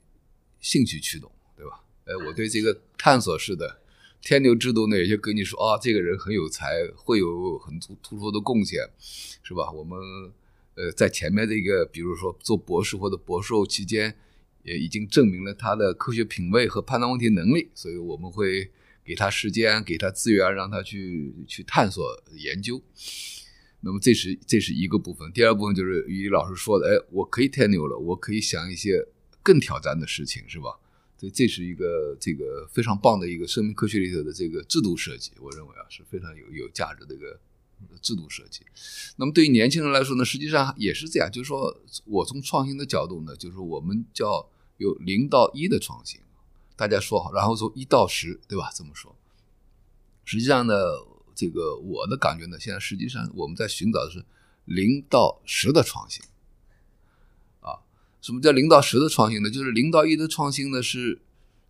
[0.60, 1.84] 兴趣驱动，对吧？
[2.06, 3.80] 哎，我对这个探索式的
[4.24, 8.90] 天牛制度呢，也就跟你说啊，这个人很有才，会有很突突出的贡献，
[9.44, 9.70] 是吧？
[9.70, 10.00] 我们
[10.74, 14.18] 呃在前面这个，比如说做博士或者博士后期间，
[14.64, 18.72] 也已经证明了他的科学品位和判断问题能力，所以我们会。
[19.10, 22.80] 给他时间，给他资源，让他去去探索研究。
[23.80, 25.32] 那么这是这是一个部分。
[25.34, 29.04] 第二部分就是于老师说的，哎，我可以 tenure 了，我可以想一些
[29.42, 30.78] 更挑战的事情，是吧？
[31.18, 37.40] 所以这是一个这个非常棒的一个生命科学里头的这个制度设计，我认为啊是非常有有价值的一个
[38.04, 38.62] 制度设计。
[39.16, 46.22] 那么对于年轻人来说呢，实际上也是这样，就是说我从创新的角度呢，就是我们叫有零到一的创新。
[46.80, 48.72] 大家说好，然后从一到十，对吧？
[48.74, 49.14] 这么说，
[50.24, 50.74] 实际上呢，
[51.36, 54.24] 这个我的感觉呢，现在实际上我们在寻找的是
[54.64, 56.24] 零到十的创新。
[57.60, 57.84] 啊，
[58.22, 59.52] 什么叫零到十的创新呢？
[59.52, 61.20] 就是零到一的创新呢，是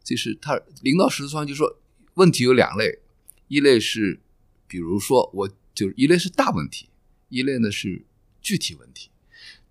[0.04, 1.80] 就是它零到十的创新，就是说
[2.14, 3.00] 问题有两类，
[3.48, 4.20] 一类是
[4.68, 6.88] 比如说我就是一类是大问题，
[7.30, 8.06] 一类呢是
[8.44, 9.10] 具体问题。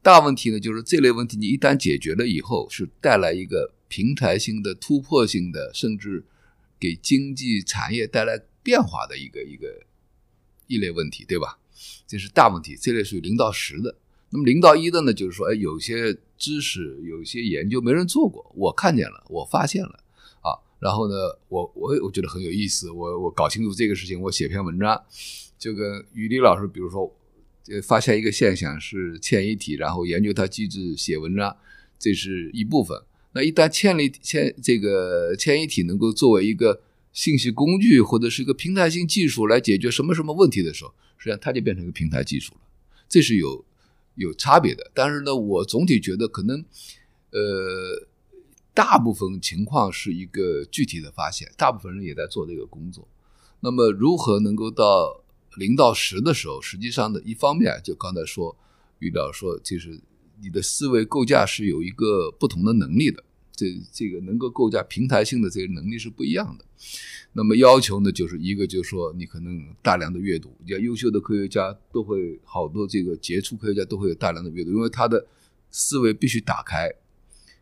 [0.02, 3.74] 大问题呢，就是这类问题你一旦解决了以后，是带来一个。
[3.88, 6.24] 平台性的、突破性的，甚至
[6.78, 9.66] 给经济产业带来变化的一个一个
[10.66, 11.58] 一类问题，对吧？
[12.06, 13.96] 这是大问题，这类属于零到十的。
[14.30, 20.04] 那么零到一的呢，就是说，哎，有些知识、有些研究没人做过，我看见了，我发现了
[20.42, 20.52] 啊。
[20.80, 21.14] 然后呢，
[21.48, 25.02] 我我我觉得很有意思，我我搞清楚这个事情，我写篇文章，
[25.58, 27.10] 就跟于丽老师，比如说，
[27.82, 31.56] 发现一个现象是迁移体，然后研究它机制，写文章，
[31.98, 33.02] 这是一部分。
[33.38, 42.60] 那一旦迁移迁这个迁移体能够作为一个信息工具或者是一个平台性技术来解决什么什么问题的时候，实际上它就变成一个平台技术了，
[43.08, 43.64] 这是有
[44.16, 44.90] 有差别的。
[44.92, 46.64] 但是呢，我总体觉得可能，
[47.30, 48.08] 呃，
[48.74, 53.06] 大部分情况是一个具体的发现，大部分人也在做这个工作。
[53.60, 55.22] 那么如何能够到
[55.56, 58.56] 零到十的时候，实际上呢，一方面就刚才说，
[58.98, 60.00] 遇到说就是
[60.42, 63.22] 你的思维构架是有一个不同的能力的。
[63.58, 66.64] 这这个能够构架平台性的这个能力是不一样的，
[67.32, 75.26] 那么要求呢，就是一个就是说你可能大量的阅读，要优秀的科学家都会好多这个杰出科学家都会有大量的阅读，因为他的
[75.72, 76.88] 思维必须打开，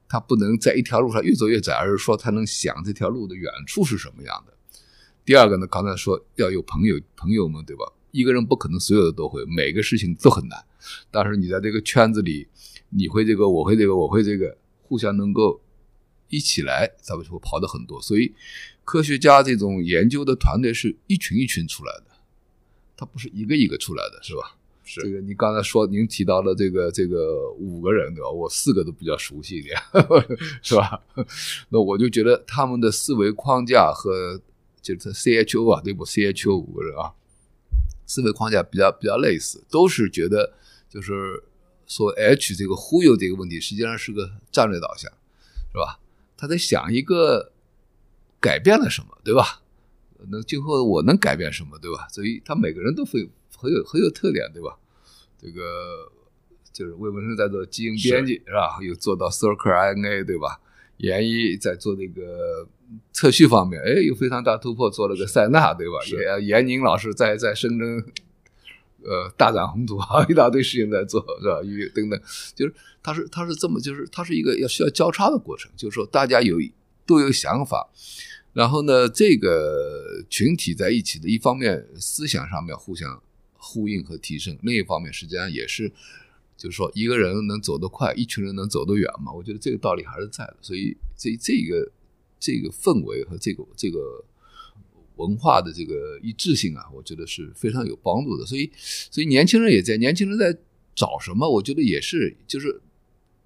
[0.07, 4.53] 他不能在一条路上越走越窄，而是说他能想这条路的远处是什么样的。
[5.25, 7.91] 第二个呢，刚才说要有朋友，朋友们对吧？
[8.11, 10.63] 一个人不可能所有的都会，每个事情都很难，
[11.11, 12.47] 但是你在这个圈子里，
[12.91, 15.63] 你会这个，我会这个，我会这个，互相能够。
[16.29, 18.01] 一起来，咱们就会跑的很多。
[18.01, 18.35] 所以，
[18.85, 22.07] 科学家这种研究的团队是一群一群出来的，
[22.97, 24.57] 他不是一个一个出来的，是吧？
[24.85, 25.21] 是这个。
[25.21, 28.31] 你刚才说您提到了这个这个五个人，对吧？
[28.31, 29.77] 我四个都比较熟悉一点，
[30.63, 31.03] 是吧？
[31.71, 34.41] 那我就觉得他们的思维框架和
[34.81, 37.13] 就是 CHO 啊，对不？CHO 五个人啊，
[38.07, 40.55] 思维框架比较比较类似，都是觉得
[40.89, 41.43] 就是
[41.89, 45.11] 说 H 这个忽悠这个问题，实际上是个战略导向，
[45.73, 45.99] 是吧？
[46.37, 47.53] 他在想一个
[48.41, 49.63] 改变了什么，对吧？
[50.29, 52.07] 那今后我能改变什么，对吧？
[52.11, 54.77] 所以他每个人都会很有很有特点，对吧？
[55.39, 56.11] 这个
[56.73, 58.79] 就是魏文生在做基因编辑，是吧？
[58.83, 60.61] 又做到 circular RNA，对吧？
[60.99, 62.67] 严一在做那个
[63.13, 65.95] 测序方面，哎，有非常大突破，做了个塞纳，对吧？
[66.41, 68.05] 严严宁老师在在深圳。
[69.09, 71.63] 呃，大展宏图啊， 一大堆事情在做，是吧？
[71.63, 72.21] 与等等，
[72.55, 76.59] 就是他是他是这么，就是他是一个要需要交叉的过程，就是说大家有
[77.07, 77.89] 都有想法，
[78.53, 84.59] 然后呢，这个群体在一起的，一方面思想上面互相呼应和提升。
[84.63, 85.89] 另一方面，实际上也是，
[86.57, 89.33] 就是说一个人能走得快，一群人能走得远嘛。
[89.33, 90.57] 我觉得这个道理还是在的。
[90.61, 91.93] 所以这这个
[92.41, 94.25] 这个氛围和这个这个
[95.17, 98.47] 文化的这个一致性啊，我觉得是非常有帮助的。
[98.47, 100.57] 所以所以年轻人也在，年轻人在
[100.95, 101.49] 找什么？
[101.49, 102.81] 我觉得也是，就是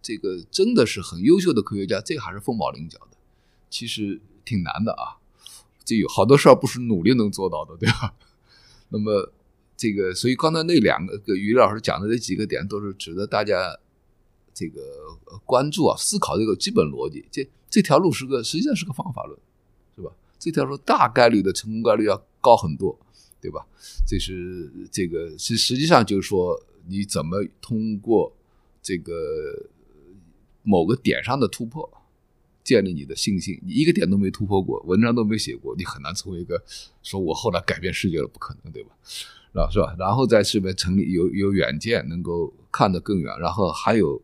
[0.03, 3.17] 这个真的是很优秀的科学家，这还是凤毛麟角的。
[3.69, 5.19] 其实挺难的啊，
[5.85, 8.15] 这有好多事儿不是努力能做到的，对吧？
[8.91, 9.33] 那么
[9.77, 13.79] 这个，所以刚才那两个于老师讲的这几个点，都是值得大家
[14.53, 14.81] 这个
[15.47, 17.25] 关注啊，思考这个基本逻辑。
[17.31, 19.39] 这这条路是个，实际上是个方法论，
[20.41, 22.99] 这条路大概率的成功概率要高很多，
[23.41, 23.65] 对吧？
[24.05, 28.33] 这是这个是实际上就是说，你怎么通过
[28.83, 29.13] 这个
[30.65, 31.89] 某个点上的突破。
[32.63, 36.63] 建立你的信心，你一个点都没突破过，文章都没写过，你很难成为一个
[37.03, 38.91] 说我后来改变世界了，不可能，对吧？
[39.73, 39.97] 是吧？
[39.99, 44.23] 然后在这边成立有有远见，能够看得更远，然后还有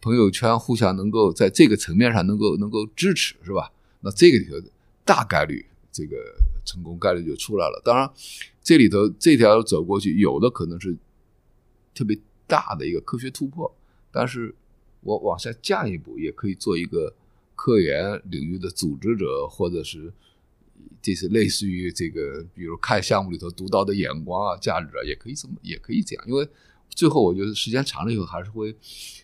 [0.00, 3.70] 朋友圈互相能够在这个层面上能够能够支持，是吧？
[4.00, 4.56] 那这个里头
[5.06, 6.16] 大概率这个
[6.66, 7.80] 成功概率就出来了。
[7.82, 8.10] 当然，
[8.62, 10.94] 这里头这条走过去，有的可能是
[11.94, 13.74] 特别大的一个科学突破，
[14.12, 14.54] 但是
[15.00, 17.14] 我往下降一步，也可以做一个。
[17.58, 20.12] 科研领域的组织者，或者是
[21.00, 26.24] 这是类似于这个，比如看项目里头独到的眼光啊、价值啊，也可以这么，也可以这样。
[26.28, 26.46] 因为
[26.90, 28.76] 最后我觉得时间长了以后，还是会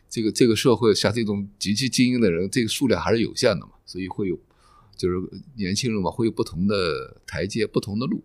[0.09, 4.39] 这个这个社会像这种极其精英的人，这个数量还是有限的嘛，所以会有
[4.97, 5.17] 就是
[5.57, 8.23] 年轻人嘛，会有不同的台阶、不同的路，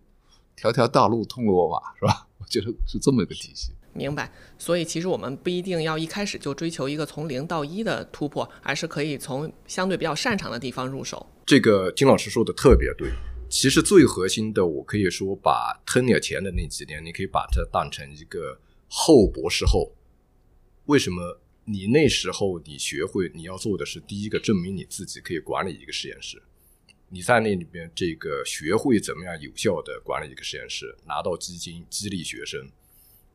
[0.54, 2.26] 条条大路通罗马，是吧？
[2.38, 3.72] 我觉得是这么一个体系。
[3.92, 11.26] 明白，所以其实我们不一定要一开始就追求一个从零到一的突破，而是可以从相对比较擅长的地方入手。
[11.46, 13.10] 这个金老师说的特别对。
[13.50, 19.92] 其实最核心的，我可以说把 tenure 前的那几年，你可以把它当成一个后博士后。
[20.86, 21.40] 为什么？
[21.70, 26.42] 你那时候你学会你要做的是第一个证明你自己可以管理一个实验室，
[27.08, 32.70] 你在那里面这个学会怎么样有效的管理一个实验室，拿到基金激励学生。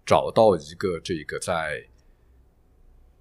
[0.06, 1.88] 找到一个这个在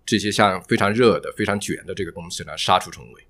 [0.05, 3.25] 这些像非常热的、非常卷的这个东西呢，杀出重围，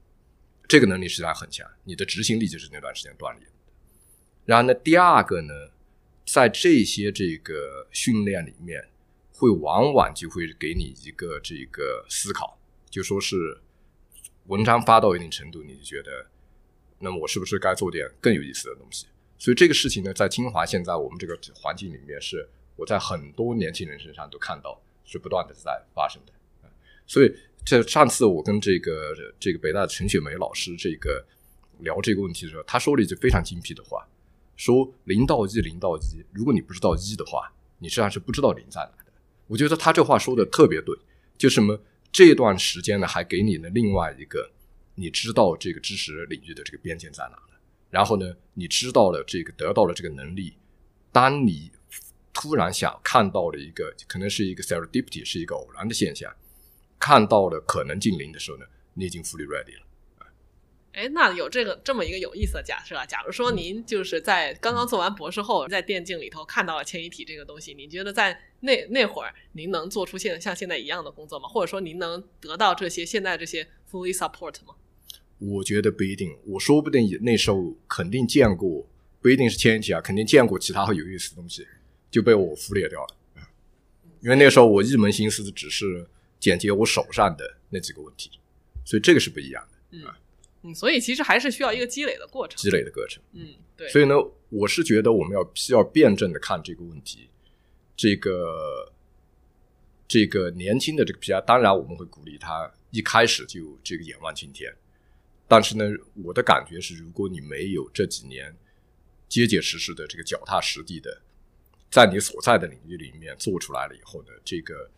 [0.66, 1.70] 这个能力实际上很强。
[1.84, 3.46] 你的执行力就是那段时间锻炼。
[4.46, 5.52] 然后呢，第二个呢，
[6.24, 8.88] 在这些这个训练里面，
[9.34, 12.58] 会往往就会给你一个这个思考，
[12.88, 13.60] 就说是
[14.46, 16.26] 文章发到一定程度，你就觉得，
[17.02, 19.06] 那么我是不是该做点更有意思的东西？
[19.38, 22.48] 所以这个事情呢，在清华现在我们这个环境里面是。
[22.74, 26.32] 我在很多年轻人身上都看到是不断的在发生的，
[27.06, 27.30] 所以
[27.66, 31.22] 这上次我跟这个这个北大的陈雪梅老师这个
[31.80, 34.08] 聊这个问题的时候，他说了一句非常精辟的话，
[34.56, 39.12] 说零到一，零到一，如果你不知道一的话，你实际上是不知道零在哪的。
[39.48, 40.96] 我觉得他这话说的特别对，
[41.36, 41.78] 就什么
[42.10, 44.50] 这段时间呢，还给你了另外一个
[44.94, 50.56] 你知道这个知识领域的这个边界在哪了，然后呢，你知道了这个得到了这个能力，
[51.10, 51.72] 当你。
[52.34, 56.34] 突然想看到了一个，可能是一个 serendipity，是一个偶然的现象，
[56.98, 59.86] 看到了可能近邻的时候呢，你已经 fully ready 了。
[60.92, 71.48] 哎，那有这个这么一个有意思的假设啊，假如说您就是在刚刚做完博士后，在电竞里头看到了迁移体这个东西，您觉得在那那会儿您能做出现像现在一样的工作吗？
[71.48, 74.74] 或者说您能得到这些现在这些 fully support 吗？
[75.38, 78.86] 我觉得不一定，我说不定那时候肯定见过，
[79.20, 81.66] 不一定是迁移体啊，肯定见过其他很有意思的东西。
[82.10, 83.16] 就被我忽略掉了，
[84.20, 86.06] 因为那时候我一门心思只是
[86.38, 88.30] 解决我手上的那几个问题，
[88.84, 89.78] 所以这个是不一样的。
[89.92, 90.04] 嗯
[90.62, 93.22] 嗯，所以其实还是需要一个积累的过程，积累的过程。
[93.32, 93.88] 嗯，对。
[93.88, 94.14] 所以呢，
[94.48, 97.28] 我是觉得我们要需要辩证的看这个问题。
[97.96, 98.92] 这个
[100.08, 104.74] 这个年轻的这个 PR，当然我们会鼓励他一开始就这个眼望青天，
[105.46, 105.84] 但是呢，
[106.24, 108.56] 我的感觉是，如果你没有这几年
[109.28, 111.22] 结结实实的这个脚踏实地的。
[111.90, 114.90] 在你所在的领域里面做出来了以后呢，这个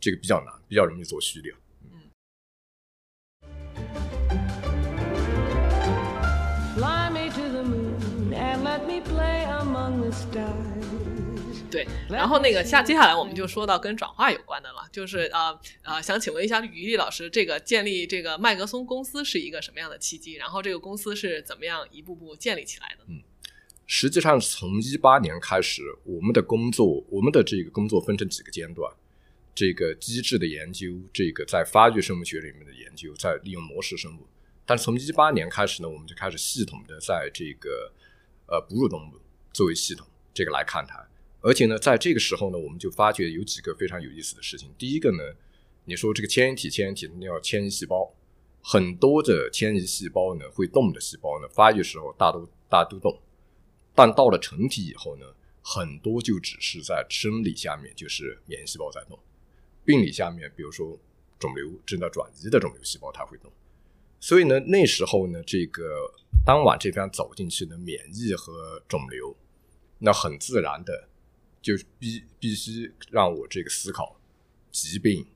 [0.00, 1.54] 这个比较难，比较容易做虚掉。
[11.70, 20.34] 对，然后那个下接下来我们就说到跟转化有关的了，就是呃呃，想请问一下于丽老师，这个建立这个麦格松公司是一个什么样的契机？
[20.34, 23.04] 然后这个公司是怎么样一步步建立起来的？
[23.08, 23.22] 嗯。
[23.88, 28.92] 实际上，从一八年开始，我们的工作，我们的这个工作分成几个阶段：
[29.54, 34.26] 这个机制的研究，这个在发育生物学里面的研究，在利用模式生物。
[34.64, 37.92] 但是从一八年开始呢，我们就开始系统的在这个
[38.48, 39.20] 呃哺乳动物
[39.56, 41.02] 作为系统这个来看它，
[41.40, 44.70] 而且呢，在这个时候呢，我们就发觉有几个非常有意思的事情。
[44.76, 45.22] 第一个呢，
[45.86, 48.14] 你说这个迁移体，迁移体要迁移细胞，
[48.60, 53.18] 很多的迁移细胞呢，会动的细胞呢，发育时候大都大都动，
[53.94, 55.24] 但到了成体以后呢，
[55.62, 59.18] 很多就只是在生理下面就是免疫细胞在动，
[59.86, 61.00] 病理下面，比如说
[61.38, 63.50] 肿瘤正在转移的肿瘤细胞它会动。
[64.20, 66.12] 所以呢，那时候呢，这个
[66.44, 69.34] 当晚这边走进去的免疫和肿瘤，
[69.98, 71.08] 那很自然的。
[71.62, 74.20] 就必必须让我这个思考
[74.70, 75.26] 疾病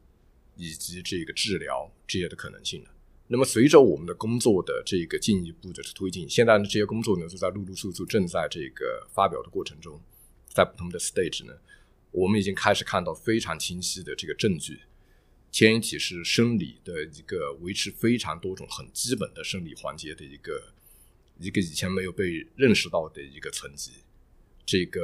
[0.55, 2.91] 以及这个治疗这些的可能性了。
[3.27, 10.01] 那么随着我们的工作的这个进一步的推进，现在呢这些工作呢都在陆陆续续正在这个发表的过程中，
[10.55, 11.53] 在不同的 stage 呢，
[12.13, 14.83] 我们已经开始看到非常清晰的这个证据。
[15.51, 20.73] 迁移体是生理的一个维持非常多种很基本的生理环节的一个
[21.41, 23.91] 一个以前没有被认识到的一个层级，
[24.71, 25.01] 这个。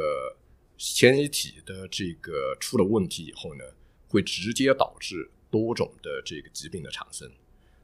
[0.78, 3.64] 迁移体的这个出了问题以后呢，
[4.08, 7.32] 会直接导致多种的这个疾病的产生。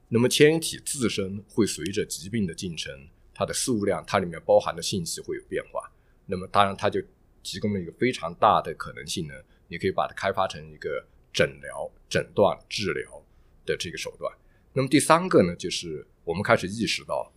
[0.09, 5.91] 那么迁移体自身会随着疾病的进程，它的数量，它里面包含的信息会有变化。
[6.27, 7.01] 那么当然，它就
[7.43, 9.33] 提供了一个非常大的可能性呢，
[9.69, 11.03] 你可以把它开发成一个
[11.33, 13.25] 诊疗、诊断、治疗
[13.65, 14.31] 的这个手段。
[14.75, 17.33] 那么第三个呢，就是我们开始意识到，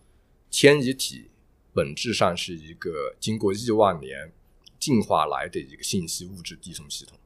[0.50, 1.30] 迁移体
[1.76, 4.32] 本质上是一个经过亿万年。
[4.78, 7.18] 进化来的一个信息物质递送系统，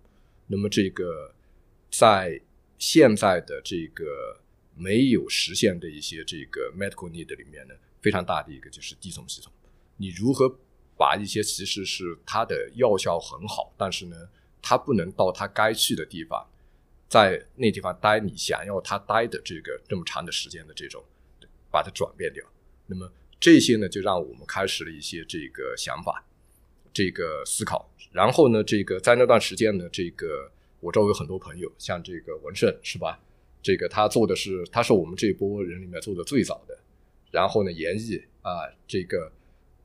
[0.47, 1.35] 那么这个
[1.91, 2.41] 在
[2.79, 4.41] 现在的这个
[4.77, 9.53] 没有实现的一些这个 medical need 里面呢，非常大的一个就是递送系统。
[9.97, 10.49] 你如何
[10.97, 14.17] 把一些其实是它的药效很好，但是呢，
[14.63, 16.49] 它不能到它该去的地方，
[17.09, 21.05] 在那地方待你想要它待的这个这么长的时间的这种，
[21.71, 22.47] 把它转变掉。
[22.87, 26.25] 那么这些呢，就让我们开始了一些这个想法。
[26.93, 33.17] 这个思考，然后呢，这个在那段时间呢，这个我周围很多朋友，像这个文胜是吧？
[33.63, 36.77] 这个他做的是，他是我们这一波人里面做的最早的。
[37.31, 39.31] 然后呢，严毅啊，这个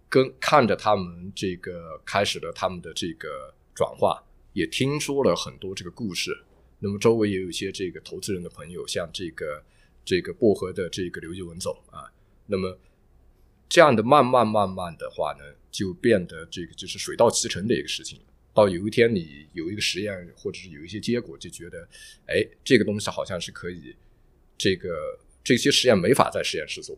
[0.10, 4.20] 跟看着他们这个开始了他们的这个转化，
[4.54, 6.36] 也听说了很多这个故事。
[6.80, 9.64] 那么周围也有一些这个投资人的朋友，像这个
[10.04, 12.12] 这个薄荷的这个刘继文总啊，
[12.48, 12.76] 那么。
[13.68, 18.22] 这样的慢慢慢慢的话呢，就变得这个就是水到渠成的一个事情。
[18.54, 21.86] 到有一天你有一个实验，或者是有一些结果，就觉得，
[22.28, 23.94] 哎，这个东西好像是可以，
[24.58, 26.98] 这个这些实验没法在实验室做。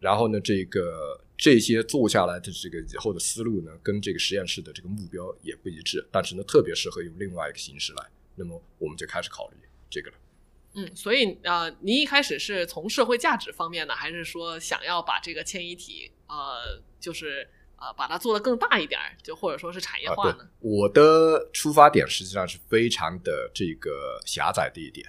[0.00, 6.06] 然后呢，这个这些做下来的这个以后的思路呢，跟这个实验室的这个目标也不一致。
[6.12, 8.10] 但是呢，特别适合用另外一个形式来。
[8.36, 9.56] 那么我们就开始考虑
[9.88, 10.16] 这个了。
[10.74, 20.48] 嗯，所以呃，您一开始是从社会价值方面呢，还是说想要把这个迁移体呃，就是呃，把它做得更大一点，就或者说是产业化呢？
[20.60, 25.04] 我的出发点实际上是非常的这个狭窄的一点，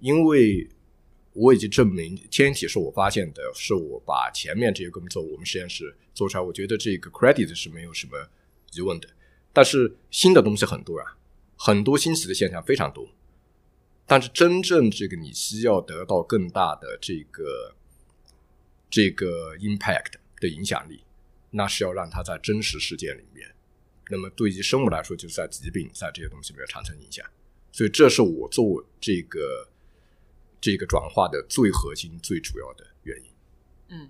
[0.00, 0.68] 因为
[1.34, 8.28] 我已经证明迁移体是我发现的，是我把前面这些工作我们实验室做出来，我觉得这个 credit 是没有什么
[8.72, 9.08] 疑问的。
[9.52, 11.16] 但是新的东西很多啊，
[11.56, 13.08] 很多新奇的现象非常多。
[14.06, 17.74] 但是真正这个你需要得到更大的这个
[18.88, 21.02] 这个 impact 的影响力，
[21.50, 23.52] 那是要让它在真实事件里面。
[24.08, 27.26] 那么对于生物来说，就是在疾病在这些东西里面产生影响。
[27.72, 29.68] 所以这是我做这个
[30.60, 33.30] 这个转化的最核心、最主要的原因。
[33.88, 34.08] 嗯，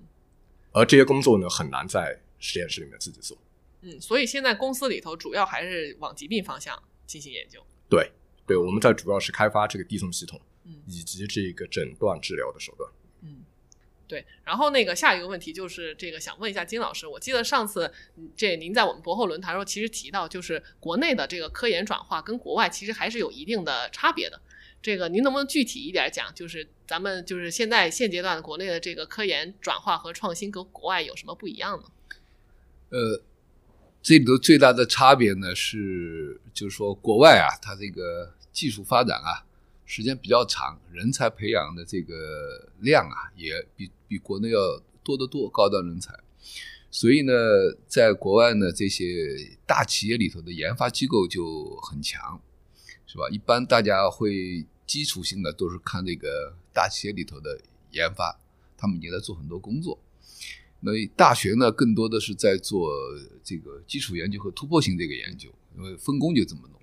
[0.72, 3.38] 而这些工作呢，很难在实验室里面自己做。
[3.80, 7.64] 嗯，所以现在公司里头主要还是往疾病方向进行研究。
[7.88, 8.12] 对。
[8.46, 12.88] 对，我们在主要是开发这个递送系统，嗯，以及这个诊断治疗的手段，
[13.22, 13.44] 嗯，
[14.06, 14.24] 对。
[14.44, 17.92] 然后那个下一个问题就是这个，想问一下金老师，我记得上次
[18.36, 24.40] 这您在我们博后论坛时候其实提到，就是国内的这个科研转化跟国外其实还是有一定的差别的。
[24.80, 31.88] 这个您能不能具体一点讲，就是咱们就是现在现阶段国内的这个科研转化和创新跟国外有什么不一样呢？
[32.90, 33.22] 呃。
[34.06, 39.44] 这里头最大的差别呢是，就是说国外啊，它这个技术发展啊，
[39.84, 46.16] 时间比较长，人才培养的这个量啊，也比比国内要多得多，高端人才。
[46.88, 47.32] 所以呢，
[47.88, 49.36] 在国外呢，这些
[49.66, 52.40] 大企业里头的研发机构就很强，
[53.08, 53.28] 是吧？
[53.28, 58.38] 一般大家会基础性的都是看这个大企业里头的研发，
[58.78, 59.98] 他们也在做很多工作。
[60.80, 62.90] 那大学呢，更多的是在做
[63.42, 66.80] 这个基础研究和突破性这个研究，因为分工就这么弄。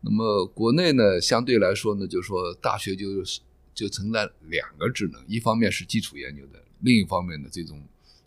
[0.00, 3.40] 那么国内呢，相对来说呢，就是说大学就是
[3.74, 7.82] 就承担两个职能，一方面是基础研究的，另一方面的这种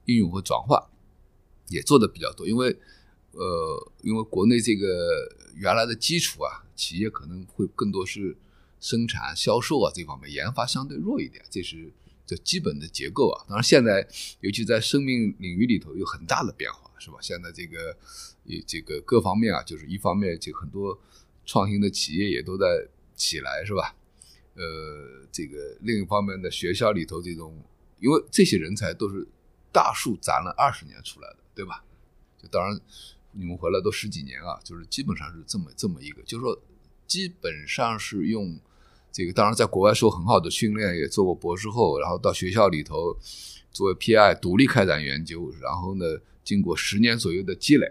[0.05, 0.89] 应用和转化
[1.69, 2.47] 也做的比较多。
[2.47, 2.77] 因为
[3.31, 8.35] 呃，因为国内这个原来的基础啊，企业可能会更多是
[8.79, 11.91] 生产、销售啊这方面，研发相对弱一点，这是
[12.36, 13.45] 这基本的结构啊。
[13.47, 14.07] 当然，现在
[14.39, 17.17] 尤其在生命领域里头有很大的变化，是吧？
[17.21, 17.97] 现在这个
[18.65, 20.99] 这个各方面啊，就是一方面就很多
[21.45, 22.65] 创新的企业也都在
[23.15, 23.95] 起来，是吧？
[24.55, 27.61] 呃，这个另一方面呢学校里头这种，
[27.99, 29.27] 因为这些人才都是
[29.71, 31.84] 大树攒了二十年出来的，对吧？
[32.41, 32.79] 就当然。
[33.34, 36.61] 你们回来都十几年啊，就是基本上是这么这么一个，就是说
[37.07, 38.59] 基本上是用
[39.12, 43.16] 这个，当然在国外受很好的训练，也做过博士后，然后到学校里头
[43.72, 46.05] 作为 PI 独立开展研究，然后呢，
[46.43, 47.88] 经过十年左右的积累，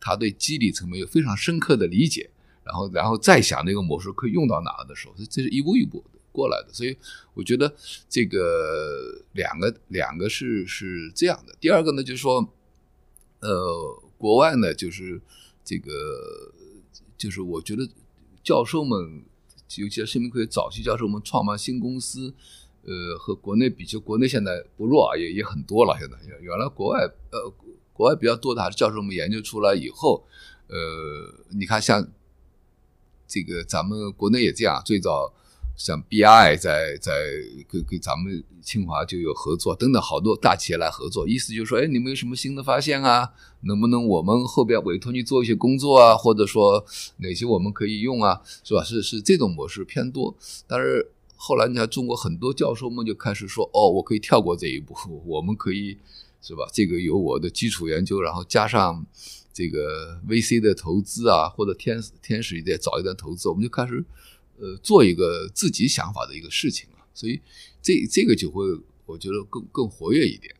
[0.00, 2.30] 他对机理层面有非常深刻的理解，
[2.64, 6.72] 然后然后再想那个模式可以用到哪的时候，这是一步一步过来的。
[6.72, 6.96] 所以
[7.34, 7.74] 我觉得
[8.08, 11.54] 这个两个两个是是这样的。
[11.60, 12.48] 第二个呢，就是说，
[13.40, 14.02] 呃。
[14.20, 15.18] 国外呢，就是
[15.64, 15.90] 这个，
[17.16, 17.88] 就是我觉得
[18.44, 19.22] 教授们，
[19.76, 22.34] 尤其是申明奎早期教授们创办新公司，
[22.82, 25.96] 呃，和国内比，就国内现在不弱啊，也也很多了。
[25.98, 27.00] 现在原原来国外，
[27.30, 27.52] 呃，
[27.92, 30.24] 国外比较多的还是教授们研究出来以后，
[30.68, 30.76] 呃，
[31.50, 32.08] 你看像
[33.28, 35.32] 这个咱们国内也这样，最早。
[35.80, 37.10] 像 BI 在在
[37.66, 43.30] 跟跟咱们清华就有合作，等等好多大企业来合作，意思就是说，哎，你们有什么新的发现啊？
[43.62, 46.14] 能不能我们后边委托你做一些工作啊？
[46.14, 46.84] 或者说
[47.16, 48.42] 哪些我们可以用啊？
[48.62, 48.84] 是吧？
[48.84, 50.36] 是是这种模式偏多。
[50.66, 55.96] 但是后来你看，中国很多教授们就开始说，哦，我可以跳过这一步，我们可以
[56.42, 56.68] 是吧？
[56.74, 59.06] 这个有我的基础研究，然后加上
[59.50, 64.04] 这个 VC 的投资啊，或者天天使一点早一点投资，我们就开始。
[64.60, 67.40] 呃，做一个自己想法的一个事情啊，所以
[67.80, 68.64] 这这个就会
[69.06, 70.54] 我觉得更更活跃一点。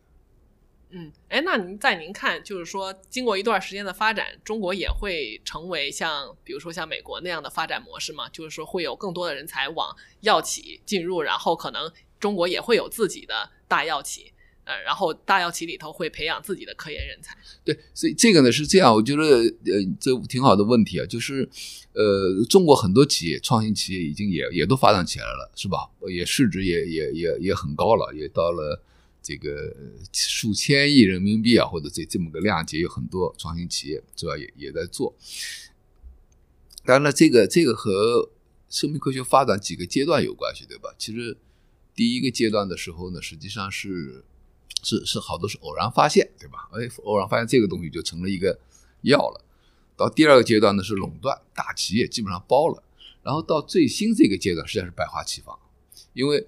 [0.93, 8.29] 嗯，哎，那您在您看，就是说，经过一段时间的发展，中国也会成为像比如说像美国那样的发展模式吗？
[8.31, 14.33] 就是说，会有更多的人才往药企进入，然后可能中国也会有自己的大药企。
[14.65, 17.37] 呃，然后大药企里头会培养自己的科研人才。
[17.65, 21.49] 对，所以这个呢是这样，我觉得呃，这挺好的问题啊，就是
[21.93, 25.91] 呃，中国很多企业创新企业已经也也都发展起来了，是吧？
[26.09, 28.81] 也市值也也也也很高了，也到了
[29.21, 29.75] 这个
[30.13, 35.17] 数千亿人民币啊，或者这这么个量级，有很多创新企业主要也也在做。
[36.85, 38.31] 当然了，这个这个和
[38.69, 40.95] 生命科学发展几个阶段有关系，对吧？
[40.97, 41.37] 其实
[41.95, 44.25] 第一个阶段的时候呢，实际上是。
[44.83, 46.69] 是是，好多是偶然发现，对吧？
[46.73, 48.59] 哎，偶然发现这个东西就成了一个
[49.03, 49.45] 药了。
[49.97, 52.83] 到第二个阶段呢是垄断，大企业基本上包了。
[53.23, 55.59] 然后到最新这个阶段，实际上是百花齐放。
[56.15, 56.47] 因为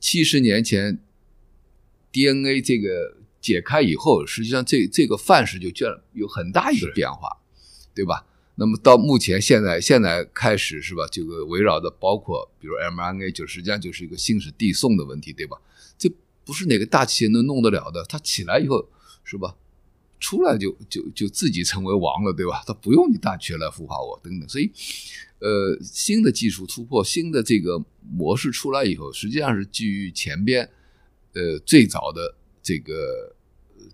[0.00, 0.98] 七十年前
[2.10, 7.38] DNA 这个解开以后，实际上这这个范式就就有很大一个变化，
[7.94, 8.26] 对吧？
[8.56, 11.06] 那么到目前现在现在开始是吧？
[11.12, 15.56] 这个围绕的包括比如 mRNA，就实际上就是一个信使递送的问题，对吧？
[16.48, 18.88] 不是哪个大企业能弄得了的，它起来以后
[19.22, 19.54] 是吧？
[20.18, 22.62] 出来就就就自己成为王了，对吧？
[22.66, 24.48] 它不用你大企业来孵化我等等。
[24.48, 24.72] 所以，
[25.40, 30.66] 呃，新的技术突破，新的这个模式出来以后，实际上是基于前边
[31.34, 33.36] 呃最早的这个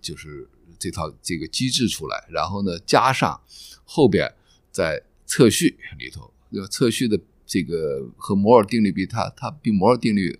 [0.01, 0.47] 就是
[0.79, 3.37] 这套这个机制出来，然后呢加上
[3.83, 4.33] 后边
[4.71, 6.33] 在测序里头，
[6.71, 10.39] 测序的这个和摩尔定律比，它它比摩尔定律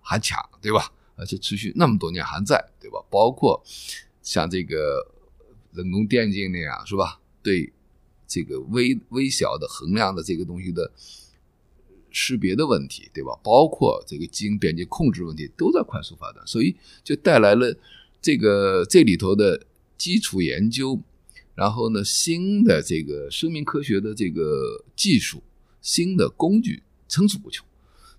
[0.00, 0.92] 还强，对吧？
[1.18, 3.04] 而且持续那么多年还在，对吧？
[3.10, 3.60] 包括
[4.22, 5.04] 像这个
[5.72, 7.20] 人工电镜那样，是吧？
[7.42, 7.72] 对
[8.28, 10.92] 这个微微小的衡量的这个东西的
[12.12, 13.36] 识别的问题，对吧？
[13.42, 17.76] 包括这个基因编辑控制问题，都在快速发展，所以就带来了
[18.22, 19.66] 这个这里头的
[19.96, 21.00] 基础研究，
[21.56, 25.42] 然后呢，新的这个生命科学的这个技术、
[25.82, 27.66] 新的工具层出不穷，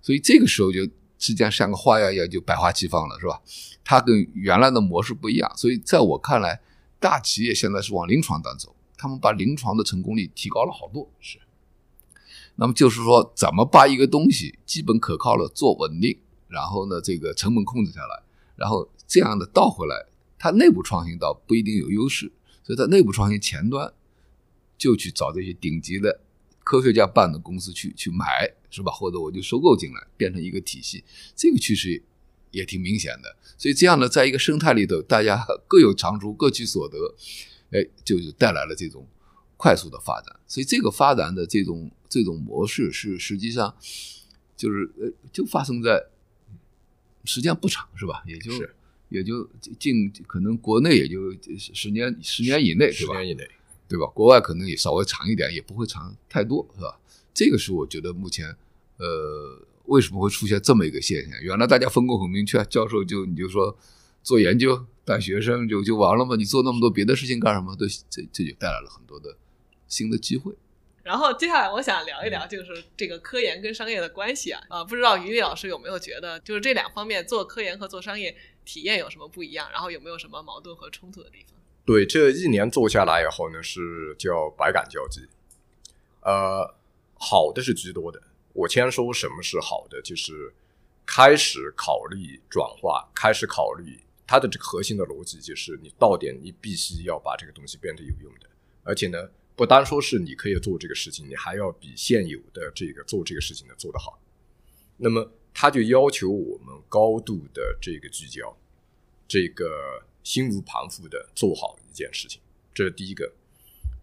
[0.01, 0.85] 所以这个时候就。
[1.19, 3.39] 实际上像个花样一样就百花齐放了，是吧？
[3.83, 6.61] 它跟原来的模式不一样，所以在我看来，
[6.99, 11.11] 大企业现在是往临床端走，他们把临床的成功率提高了好多。
[11.19, 11.37] 是，
[12.55, 16.17] 那么就是说，怎么把一个东西基本可靠的做稳定，
[16.47, 18.23] 然后呢，这个成本控制下来，
[18.55, 20.05] 然后这样的倒回来，
[20.37, 22.31] 它内部创新倒不一定有优势，
[22.63, 23.91] 所以在内部创新前端
[24.77, 26.21] 就去找这些顶级的。
[26.69, 28.91] 科学家办的公司去去买是吧？
[28.91, 31.03] 或者我就收购进来，变成一个体系，
[31.35, 31.99] 这个趋势
[32.51, 33.35] 也挺明显的。
[33.57, 37.15] 所以这样呢，在一个生态里头，大家 各有长处，各取所得，
[37.71, 39.07] 哎，就是带来了这种
[39.57, 40.39] 快速的发展。
[40.45, 43.75] 所以这个发展的这种这种模式是实际上
[44.55, 46.05] 就是呃，就发生在
[47.25, 48.23] 时间不长是吧？
[48.27, 48.51] 也就
[49.09, 49.49] 也就
[49.79, 53.15] 近可能国内也就十年十年以内是，吧？
[53.15, 53.49] 十年以内，
[53.89, 54.05] 对吧？
[54.13, 56.97] 国外可能也稍微长一点，也不会长太多，是吧？
[57.33, 58.55] 这个是我觉得目前
[58.97, 61.41] 呃为什么会出现这么一个现象？
[61.41, 63.75] 原来大家分工很明确，教授就你就说
[64.21, 66.35] 做研究带学生就就完了吗？
[66.35, 67.75] 你做那么多别的事情干什么？
[67.75, 69.35] 对，这这就带来了很多的
[69.87, 70.53] 新的机会。
[71.01, 79.67] 然后接下来我想聊一聊，就是这个科研跟商业的关系啊啊，不知道于丽老师有没有觉得，就是这两方面做科研和做商业体验有什么不一样？
[79.71, 81.58] 然后有没有什么矛盾和冲突的地方？
[81.89, 85.27] 对，这一年做下来以后呢，是叫百感交集。
[86.21, 86.75] 呃，
[87.15, 88.21] 好的是居多的。
[88.53, 90.53] 我先说什么是好的，就是
[91.03, 98.47] 开始考虑转化，开始考虑它的这个核心的逻辑，就是你到点你必须要把这个东西变得有用的，
[98.83, 99.17] 而且呢。
[99.55, 104.17] 不单说是你可以做这个事情，你还要比现有的这个做这个事情的做得好。
[104.95, 108.55] 那么他就要求我们高度的这个聚焦，
[109.27, 112.41] 这个心无旁骛的做好一件事情，
[112.73, 113.33] 这是第一个。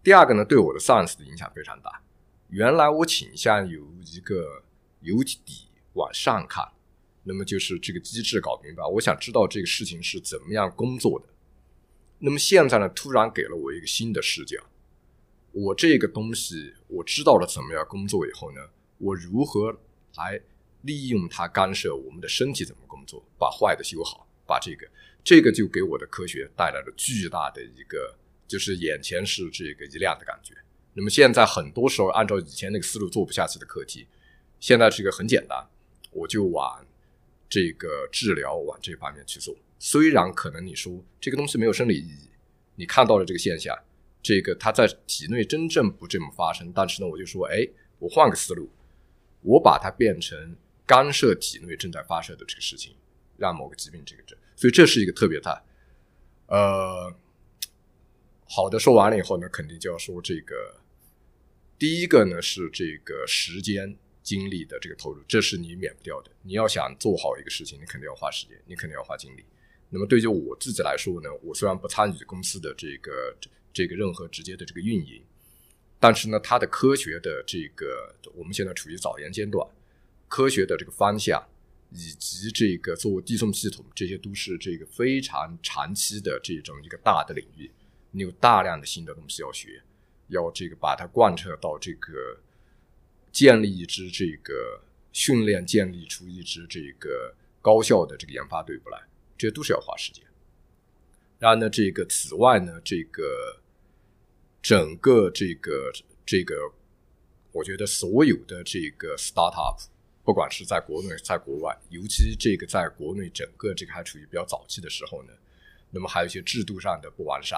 [0.03, 2.01] 第二个呢，对我的 science 的影响非常大。
[2.49, 4.63] 原来我倾向有一个
[5.01, 6.65] 由底往上看，
[7.23, 11.25] 那么就是这个机制搞明白，我想知道这个事情是怎么样工作的。
[12.19, 14.57] 那么现在呢，突然给了我一个新的视角。
[15.51, 18.61] 我这个东西我知道了怎么样工作以后呢，
[18.99, 19.77] 我如何
[20.15, 20.39] 来
[20.83, 24.87] 利用它干涉我们的身体怎么工作，把坏的修好，把这个
[25.27, 28.15] 这个就给我的科学带来了巨大的一个，
[28.47, 30.53] 就是眼前是这个一亮的感觉。
[30.93, 34.07] 那么现在很多时候按照以前那个思路做不下去的课题，
[34.57, 35.67] 现在这个很简单，
[36.11, 36.81] 我就往
[37.49, 39.53] 这个治疗往这方面去做。
[39.77, 42.29] 虽然可能你说这个东西没有生理意义，
[42.77, 43.77] 你看到了这个现象。
[44.23, 47.67] 这个它在体内真正不这么发生，但是呢，我就说，哎，
[47.99, 48.69] 我换个思路，
[49.41, 50.55] 我把它变成
[50.85, 52.95] 干涉体内正在发生的这个事情，
[53.37, 55.63] 让某个疾病这个症，所以这是一个特别大。
[56.47, 57.13] 呃，
[58.45, 60.81] 好的，说完了以后呢，肯定就要说这个，
[61.77, 66.31] 第一个呢是这个时间精力的这个投入，这是你免不掉的。
[66.41, 69.43] 你要想做好一个事情，你肯定要花时间，你肯定要花精力。
[69.89, 73.35] 那么对于我自己来说呢，我虽然不参与公司的这个。
[73.73, 75.21] 这个任何直接的这个运营，
[75.99, 79.69] 但是呢，它的科学的这个，我们现在处于早研阶段，
[80.27, 81.47] 科学的这个方向
[81.91, 87.71] 以及这个做递送系统，这些都是这个非常长期的这种一个大的领域，
[88.11, 89.81] 你有大量的新的东西要学，
[90.27, 92.39] 要这个把它贯彻到这个
[93.31, 94.81] 建立一支这个
[95.11, 99.01] 训练，建立出一支这个高效的这个研发队伍来，
[99.37, 100.23] 这些都是要花时间。
[101.39, 103.61] 然后呢，这个此外呢，这个。
[104.59, 105.93] 整个这个
[106.25, 106.73] 这个，
[107.53, 109.77] 我觉得所有的这个 startup，
[110.27, 115.31] 不管是在国内在国外，尤其这个在国内整个这个还处于比较早期的时候呢，
[115.89, 117.57] 那么还有一些制度上的不完善，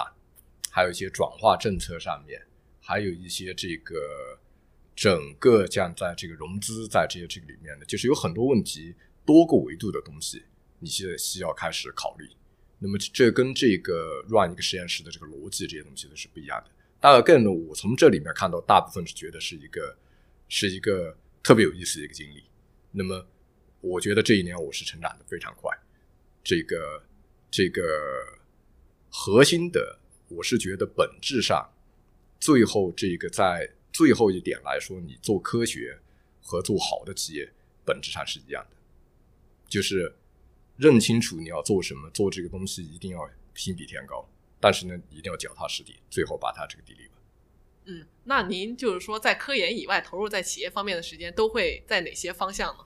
[0.70, 2.40] 还有一些转化政策上面，
[2.80, 4.38] 还有一些这个
[4.94, 8.94] 整个像在这个融资在这些这个里面呢，就是有很多问题，
[9.26, 10.44] 多个维度的东西，
[10.78, 12.28] 你现在需要开始考虑。
[12.78, 16.70] 那么这跟这个 run 一个实验室的这个逻辑这些东西都是不一样的。
[17.00, 19.98] 当然，更我从这里面看到，大部分是觉得是一个
[20.48, 22.44] 是一个特别有意思的一个经历。
[22.92, 23.26] 那么，
[23.80, 25.70] 我觉得这一年我是成长的非常快。
[26.42, 27.04] 这个
[27.50, 27.82] 这个
[29.10, 31.70] 核心的，我是觉得本质上，
[32.40, 35.98] 最后这个在最后一点来说，你做科学
[36.42, 37.52] 和做好的企业
[37.84, 38.76] 本质上是一样的，
[39.68, 40.16] 就是
[40.76, 44.28] 认清楚你要做什么，做这个东西一定要心比天高。
[44.58, 47.19] 但是呢，一定要脚踏实地，最后把它这个砥砺了。
[47.90, 52.84] 嗯，那您就是说，在科研以外投入在企业方面的时间，都会在哪些方向呢？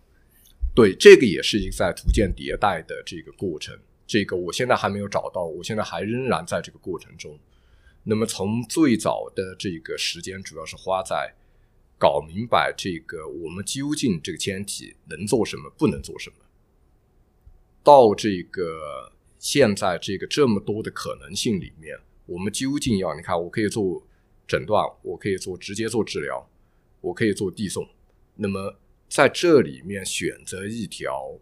[0.74, 3.78] 对，这个也是一个在逐渐迭代的这个过程。
[4.06, 7.38] 这个我现在还没有找到，我现在还仍然在这个过程中。
[8.04, 11.34] 那么从最早的这个时间，主要是花在
[11.98, 16.36] 搞明白这个我们究竟这个天体能做什么，不能做什么，
[17.82, 19.12] 到这个。
[19.36, 21.94] 现在这个这么多的可能性里面，
[22.24, 23.14] 我们究竟要？
[23.14, 24.02] 你看，我可以做
[24.46, 26.48] 诊断，我可以做直接做治疗，
[27.00, 27.88] 我可以做递送。
[28.36, 28.78] 那么
[29.08, 31.38] 在这里面选择一条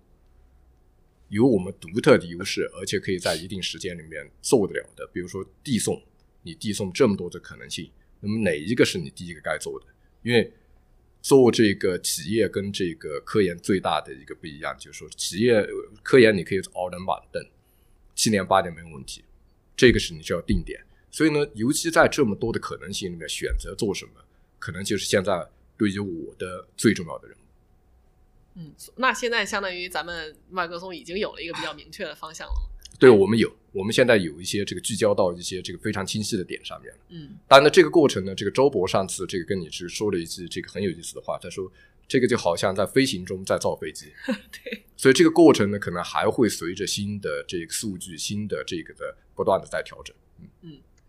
[1.28, 6.02] 有我们独特的优势，而且可以在一定时间里面做得了的，比如说递送，
[6.42, 7.90] 你递送这么多的可能性，
[8.20, 9.86] 那么哪一个是你第一个该做的？
[10.22, 10.52] 因为
[11.22, 15.66] 做这个企业跟这个科研最大的一个不一样，就是说企业
[16.02, 17.42] 科研你可以熬人板凳。
[18.14, 19.24] 七年八年没有问题，
[19.74, 20.84] 这个是你需要定点。
[21.12, 24.12] 所以呢，尤其在这么多的可能性里面，选择做什么，
[24.58, 25.46] 可能就是现在
[25.76, 27.40] 对于我的最重要的任务。
[28.54, 32.54] 嗯，那现在相当于咱们麦克松已经有了一个比较明确的方向了。
[32.98, 36.94] 对我们有，我们现在有一些这个聚焦到一些这个非常清晰的点上面。
[37.08, 41.70] 嗯当然呢，这个过程呢，这个周博上次这个跟你是说了一句这个很有意思的话，他说
[42.08, 44.12] 这个就好像在飞行中在造飞机，
[44.64, 50.14] 对，所以这个过程呢，可能还会随着新的这个数据、新的这个的不断的在调整。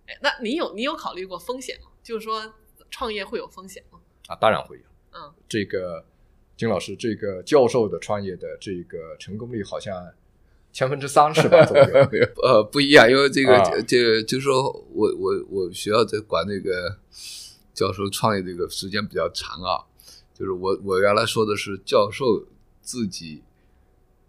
[0.08, 1.88] 哎，那你有你有考虑过风险吗？
[2.04, 2.54] 就是说
[2.92, 4.00] 创业会有风险吗？
[4.28, 4.84] 啊，当然会有。
[5.14, 6.06] 嗯，这个
[6.58, 10.12] 金老师，这个教授的创业的这个成功率好像
[10.72, 11.66] 千分之三是吧？
[11.66, 11.86] 左右
[12.44, 16.98] 呃，不一样，因为这个、啊这个就是说我我我学校在管那个
[17.74, 19.86] 教授创业这个时间比较长啊，
[20.34, 22.46] 就是我我原来说的是教授
[22.82, 23.42] 自己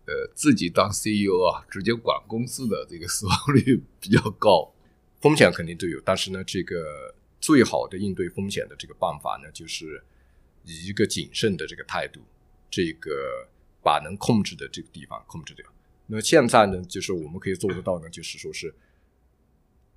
[0.06, 4.73] 呃自己当 CEO 啊，直接管公司的这个死亡率比较高。
[5.24, 10.04] 风险肯定都有，但是呢，这个最好的应对风险的这个办法呢，就是
[10.64, 12.20] 以一个谨慎的这个态度，
[12.70, 13.48] 这个
[13.82, 15.64] 把能控制的这个地方控制掉。
[16.08, 18.74] 那现在呢，就是我们可以做得到呢，就是说是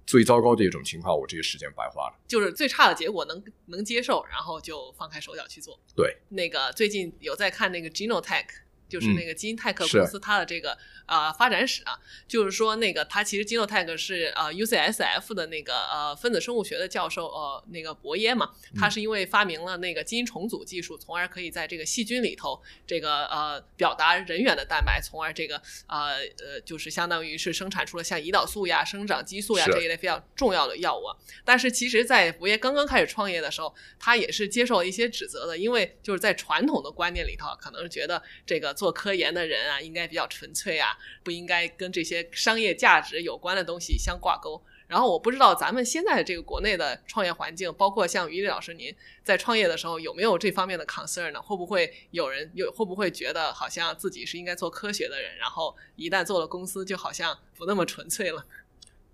[0.05, 2.17] 最糟糕的一种情况，我这个时间白花了。
[2.25, 5.77] 就是最差的结果能能接受，然后就放开手脚去做。
[5.93, 8.45] 对，那个最近有在看那个 Genotech，
[8.87, 31.15] 就是嗯那个基因泰克公司它的这个呃发展史啊，就是说那个它其实 Genotech 是呃 UCSF 的那个呃分子生物学的教授呃那个博耶嘛，嗯他是因为发明了那个基因重组技术，从而可以在这个细菌里头这个呃表达人源的蛋白，从而这个呃呃就是相当于是生产出了像胰岛素呀、生长激素呀这一类非常重要的药物啊。
[31.43, 44.61] 但是其实，在博耶刚刚开始创业的时候，他也是接受了一些指责的，因为就是在传统的观念里头，可能是觉得这个做科研的人啊，应该比较纯粹啊，不应该跟这些商业价值有关的东西相挂钩。
[44.87, 51.41] 然后我不知道咱们现在的这个国内的创业环境，包括像于丽老师您在创业的时候有没有这方面的 concern 呢？
[51.41, 58.45] 会不会有人有会不会觉得好像自己是应该做科学的人，然后一旦做了公司，就好像不那么纯粹了？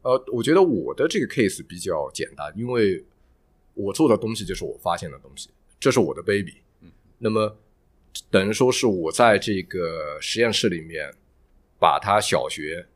[0.03, 3.03] 呃，我觉得我的这个 case 比较简单，因为
[3.73, 5.49] 我做的东西就是我发现的东西，
[5.79, 6.57] 这是我的 baby。
[6.81, 7.57] 嗯，那么
[8.29, 11.13] 等于说是我在这个实验室里面
[11.79, 12.87] 把他小学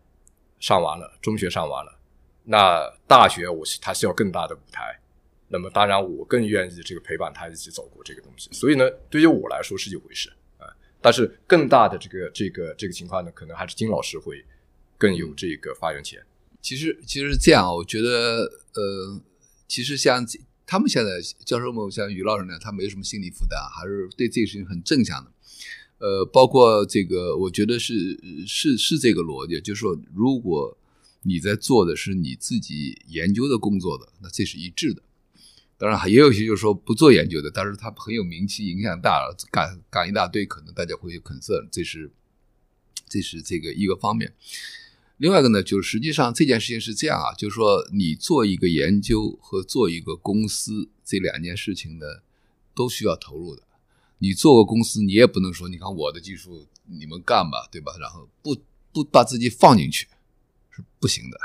[0.59, 1.99] 上完了，中学上完了，
[2.43, 4.99] 那大学我他需要更大的舞台。
[5.49, 8.49] 那么当然，我更愿意这个陪伴他一起走过这个东西。
[8.51, 10.67] 所以呢，对于我来说是一回事啊、
[11.01, 14.43] 但是更大的这个这个这个情况呢，可能还是金老师会
[14.97, 16.21] 更有这个发言权。
[16.61, 18.41] 其实其实是这样，我觉得
[18.73, 19.21] 呃，
[19.69, 20.25] 其实像
[20.67, 21.11] 他们现在
[21.45, 25.31] 教授们像于老师呢，他没有什么心理负担，还是对这个事情很正向的。
[25.99, 30.77] 呃，包括这个，我觉得是是是这个逻辑，就是说，如果
[31.23, 35.01] 你在做的是你自己研究的工作的，那这是一致的。
[35.77, 42.11] 当然，也有些就是说不做研究的，但是他很有名气，影响大了，干干一大堆，可能大家会有 concern，这是
[43.07, 44.33] 这是这个一个方面。
[45.17, 52.05] 另外一个呢，就是实际上这件事情是这样啊，就是说你做一个研究和做一个公司这两件事情呢，
[52.75, 53.63] 都需要投入的。
[54.19, 57.93] 你做个公司，你也不能说，你看我的技术你们干吧，对吧？
[57.99, 58.55] 然后不
[58.91, 60.07] 不把自己放进去
[60.71, 61.39] 是不行的。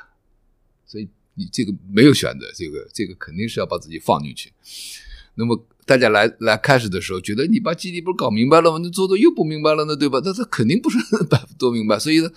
[0.87, 4.53] 所以你这个没有选择，这个这个肯定是要把自己放进去。
[5.35, 8.79] 那么大家来来开始的时候，觉得你把基地不是搞明白了吗？
[8.83, 10.21] 那做的又不明白了呢，对吧？
[10.23, 10.99] 那这肯定不是
[11.29, 12.31] 百分多明白，所以呢，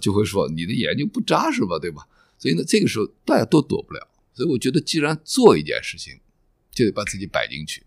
[0.00, 2.06] 就会说你的研究不扎实吧，对吧？
[2.38, 4.08] 所以呢，这个时候大家都躲不了。
[4.34, 6.18] 所以我觉得，既然做一件事情，
[6.72, 7.84] 就得把自己摆进去。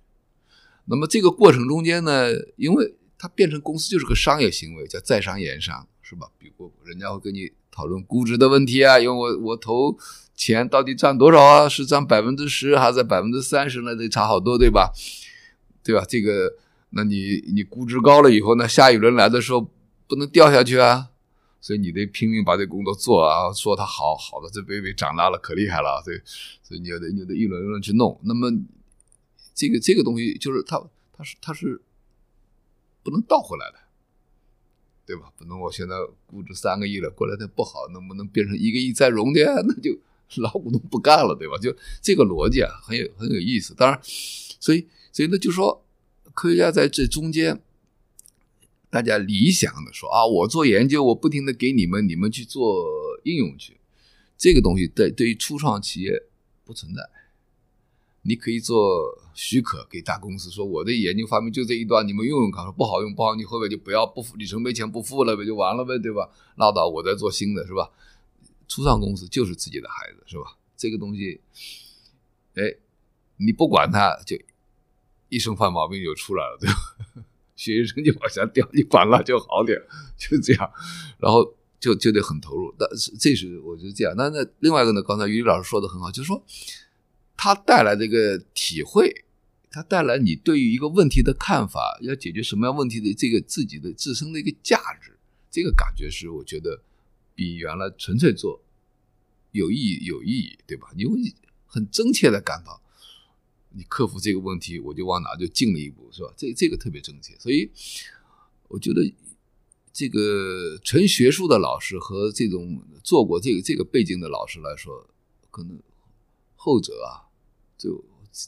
[0.85, 6.29] 那么这个过程中间呢，因为它变成公司就是个商业行为，叫在商言商，是吧？
[6.39, 9.97] 比如人家会跟你讨论估值的问题啊，因为我我投
[10.33, 11.67] 钱到底占多少啊？
[11.67, 13.93] 是占百分之十还是百分之三十呢？
[13.93, 14.93] 得差好多，对吧？
[15.83, 16.05] 对吧？
[16.07, 16.55] 这个，
[16.91, 19.69] 那你你估值高了以后呢，下一轮来的时候
[20.07, 21.09] 不能掉下去啊，
[21.59, 26.19] 所以你得拼命把这工作做啊，说它好好的，这 baby 长大了可厉害了，所以
[26.63, 28.19] 所以你就得你就得一轮一轮去弄。
[28.23, 28.51] 那么
[29.53, 30.81] 这个这个东西就是它
[31.13, 31.81] 它是它是
[33.03, 33.79] 不能倒回来的。
[35.07, 35.31] 对吧？
[35.37, 35.95] 不能我现在
[36.25, 39.39] 估值三个亿了，过来的不好，能不能变成一个亿再融的？
[39.65, 39.97] 那就
[40.43, 41.57] 老股东不干了，对吧？
[41.57, 43.73] 就这个逻辑啊，很有很有意思。
[43.73, 45.81] 当然，所以所以呢，就说
[46.33, 47.63] 科学家在这中间，
[48.89, 52.85] 大家理想的说啊，我做研究，我不停的给你们，你们去做
[53.23, 53.77] 应用去，
[54.37, 56.23] 这个东西对对于初创企业
[56.63, 57.09] 不存在。
[58.23, 66.29] 你可以做许可给大公司说，我的研究发明就这一段，你们用用看，说不好用不好，你后面就不要不付里程碑钱不付了呗，就完了呗，对吧？
[66.55, 67.89] 拉倒，我再做新的，是吧？
[68.67, 70.57] 初创公司就是自己的孩子，是吧？
[70.75, 71.39] 这个东西，
[72.55, 72.75] 哎，
[73.37, 74.37] 你不管它，就
[75.29, 77.25] 一生犯毛病就出来了，对吧？
[77.57, 79.77] 学习成绩往下掉，你管了就好点，
[80.17, 80.71] 就这样。
[81.17, 81.43] 然后
[81.79, 82.73] 就就得很投入。
[82.79, 84.13] 但是这是我觉得这样。
[84.15, 86.41] 那那另外一个呢，刚才于老师说的很好，就是说
[87.35, 89.25] 他带来这个体会，
[89.69, 95.17] 他带来你对于一个问题的看法，要解决什么样问题的这个自己的自身的一个价值，
[95.51, 96.79] 这个感觉是我觉得
[97.35, 98.61] 比原来纯粹做
[99.51, 100.89] 有意义有意义，对吧？
[100.95, 101.17] 你会
[101.65, 102.81] 很真切的感到。
[103.71, 106.33] 你克服这个问题，我就往哪就进了一步，是吧？
[106.37, 107.69] 这这个特别正确，所以
[108.67, 109.13] 我觉得
[109.93, 115.09] 这个纯学术的老师和这种做过这个这个背景的老师来说，
[115.51, 115.79] 可能
[116.55, 117.29] 后者啊，
[117.77, 118.03] 就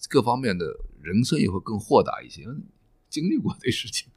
[0.09, 2.45] 各方面的人生也会更豁达一些，
[3.09, 4.07] 经历过这事情，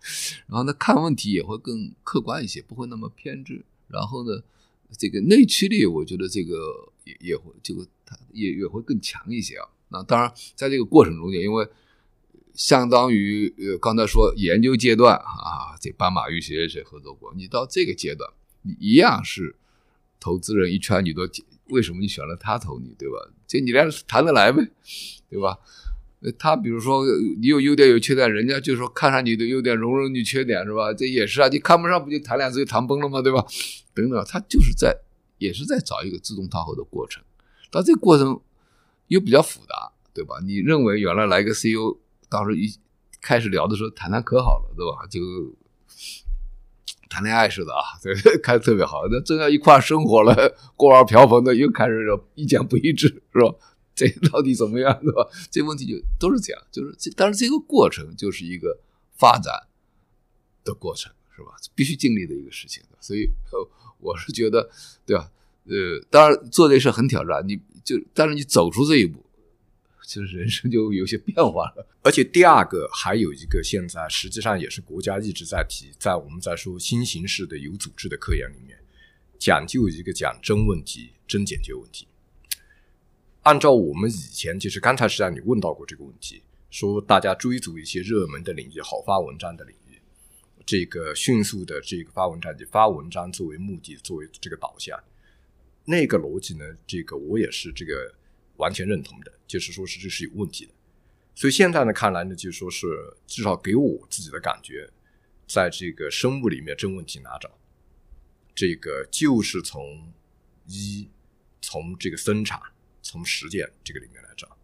[0.46, 3.64] 然后呢，看问题也会更客观一些，不会那么偏执。
[3.88, 4.42] 然后呢，
[4.98, 9.68] 这个内驱力，我觉得这个也也会这个他也也会更强一些啊。
[9.93, 11.68] 那当然，在这个过程中间，因为
[12.55, 18.28] 相当于呃刚才说研究阶段啊，这斑马与谁谁谁合作过，你到这个阶段，
[18.62, 19.57] 你一样是
[20.18, 21.22] 投资人一圈，你都
[21.68, 23.14] 为什么你选了他投你，对吧？
[23.47, 24.66] 这你俩谈得来呗，
[25.30, 25.59] 对吧？
[26.38, 27.05] 他比如说
[27.40, 30.93] 你有优点有缺点，人家就说看上你的优点，容忍你缺点，是吧？
[30.93, 33.22] 这也是啊，你看不上不就谈两次就谈崩了吗？
[33.22, 33.45] 对吧？
[33.95, 34.97] 等等，他就是在
[35.38, 37.24] 也是在找一个自动套合的过程，
[37.70, 38.40] 到这个过程。
[39.13, 40.37] 又比较复杂，对吧？
[40.43, 41.99] 你认为原来来个 CEO，
[42.31, 42.75] 当时一
[43.21, 45.07] 开始聊的时候谈谈可好了，对吧？
[45.07, 45.21] 就
[47.11, 49.03] 谈恋爱似的啊， 对，开特别好。
[49.11, 50.35] 那正要一块生活了，
[50.77, 53.55] 锅碗瓢盆的又开始意见不一致，是吧？
[53.95, 55.29] 这到底怎么样，对吧？
[55.51, 58.81] 这问题就都是这样，就是这，但是这个过程就是一个
[59.19, 59.53] 发展
[60.65, 61.49] 的过程，是吧？
[61.75, 62.83] 必须经历的一个事情。
[62.99, 63.29] 所以
[64.01, 64.71] 我是觉得，
[65.05, 65.31] 对吧？
[65.67, 67.61] 呃，当然做这事很挑战，你。
[67.85, 69.24] 就，但是你走出这一步，
[70.05, 71.87] 其实人生就有些变化了。
[72.03, 78.78] 而且第二个还有一个，现在实际上也是国家一直在提，在我们在说新形式的有组织的科研里面，
[79.39, 82.07] 讲究一个讲真问题、真解决问题。
[83.43, 90.01] 按照我们以前，就是刚才实际上你问到过这个问题，说大家追逐一些热门的领域、好发文章的领域，
[90.64, 94.97] 这个迅速的这个发文章，以发文章作为目的、作为这个导向。
[95.85, 96.64] 那个逻辑呢？
[96.87, 98.14] 这个我也是这个
[98.57, 100.72] 完全认同的，就是说是这是有问题的。
[101.35, 102.87] 所以现在呢，看来呢，就说是
[103.26, 104.89] 至少给我自己的感觉，
[105.47, 107.59] 在这个生物里面真问题哪找？
[108.55, 110.12] 这个就是从
[110.66, 111.09] 一
[111.61, 112.61] 从这个生产、
[113.01, 114.57] 从实践这个里面来找。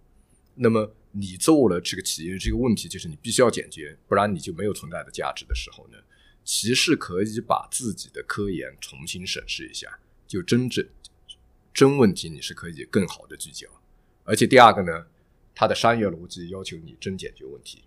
[0.55, 5.97] 那么你做了这个企业这个问题，就是你必须要解决，不然你就没有存在的价值的时候呢，
[6.45, 10.87] 其实可以把自己的科研重新审视一下，就真正。
[11.79, 13.69] 真问题你是可以更好的聚焦，
[14.25, 15.07] 而且第二个呢，
[15.55, 17.85] 它的商业逻辑要求你真解决问题，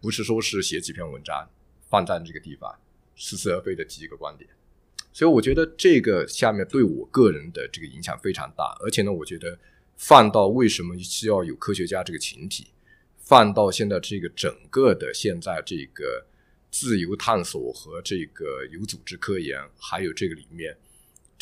[0.00, 1.50] 不是说是写几篇文章
[1.90, 2.72] 放在这个地方
[3.16, 4.48] 似是而非的提一个观点。
[5.12, 9.58] 所以我觉得这个下面对我个人的这个影响非常大，而且呢，我觉得
[9.96, 12.68] 放到为什么需要有科学家这个群体，
[13.18, 16.24] 放到现在这个整个的现在这个
[16.70, 20.78] 自由探索和这个有组织科研，还有这个里面。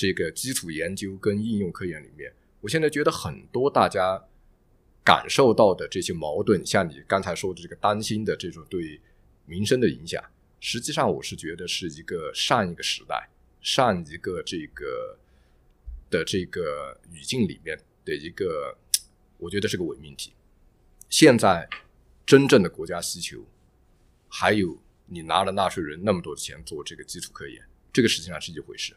[0.01, 2.33] 这个基础研究跟应用科研里面，
[2.63, 4.19] 我现在觉得很多大家
[5.05, 8.99] 感受到的这些矛盾，像你刚才说的这个担心的这种对
[9.45, 10.25] 民生的影响，
[10.59, 13.29] 实际上我是觉得是一个上一个时代、
[13.61, 15.19] 上一个这个
[16.09, 18.75] 的这个语境里面的一个，
[19.37, 20.33] 我觉得是个伪命题。
[21.11, 21.69] 现在
[22.25, 23.45] 真正的国家需求，
[24.31, 28.97] 还有你拿了纳税人那么多钱做这个基础科研，这个实际上是一回事。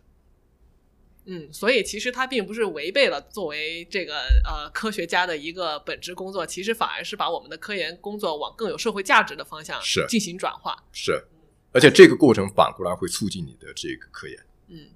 [1.26, 4.16] 嗯，所以其实它并不是违背了作为这个
[4.46, 10.76] 呃科学家的一个本职工作，其实反而是把我们的科研工作往更有社会价值的方向是进行转化。
[10.92, 11.24] 是，
[11.72, 14.38] 而且这个过程反过来会促进你的这个科研。
[14.68, 14.90] 嗯，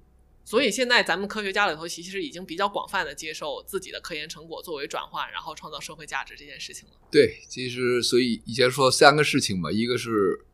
[0.44, 6.94] 所以现在咱们科学家里头其实已经比较广泛的接受自己的科研成果作为转化，然后创造社会价值这件事情了。
[7.10, 10.44] 对，其实所以以前说三个事情嘛，一个是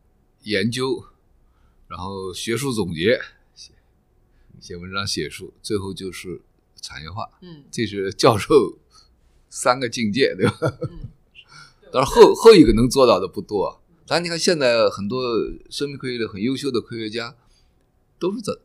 [0.43, 1.03] 研究，
[1.89, 3.19] 然后学术总结。
[4.61, 6.41] 写文章、写书，最后就是
[6.81, 7.29] 产业化。
[7.41, 8.77] 嗯，这是教授
[9.49, 10.57] 三个境界，对吧？
[10.81, 11.09] 嗯，
[11.91, 13.81] 当然后后一个能做到的不多。
[14.07, 15.23] 但你看现在很多
[15.69, 17.35] 生命科学的很优秀的科学家，
[18.19, 18.61] 都是这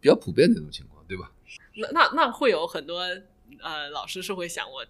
[0.00, 1.32] 比较普遍的这种情况，对吧？
[1.76, 3.00] 那那那会有很多
[3.60, 4.84] 呃老师是会想，我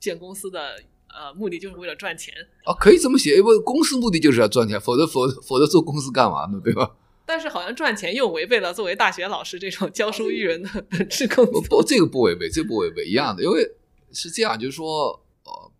[0.00, 2.34] 建公司的呃目的就是为了赚钱
[2.64, 2.72] 啊？
[2.74, 6.60] 可以这么写，因为公司目的就是要赚钱，否则否否则做公司干嘛呢？
[6.64, 6.96] 对吧？
[7.26, 11.60] 但是好像赚钱又违背了作为大学老师这种教书育人的本质工作。
[11.62, 13.42] 不，这个不违背，这不违背，一样的。
[13.42, 13.68] 因为
[14.12, 15.72] 是这样，就是说，呃，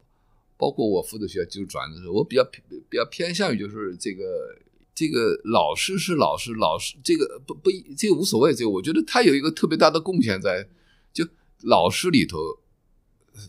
[0.57, 2.43] 包括我负责学校就转的时候，我比较
[2.89, 4.59] 比较偏向于就是这个
[4.93, 10.67] 这个老师是老师，老师这个不不这个无所谓，这个我觉得他有一个特别大的贡献在，
[11.13, 11.25] 就
[11.63, 12.39] 老师里头，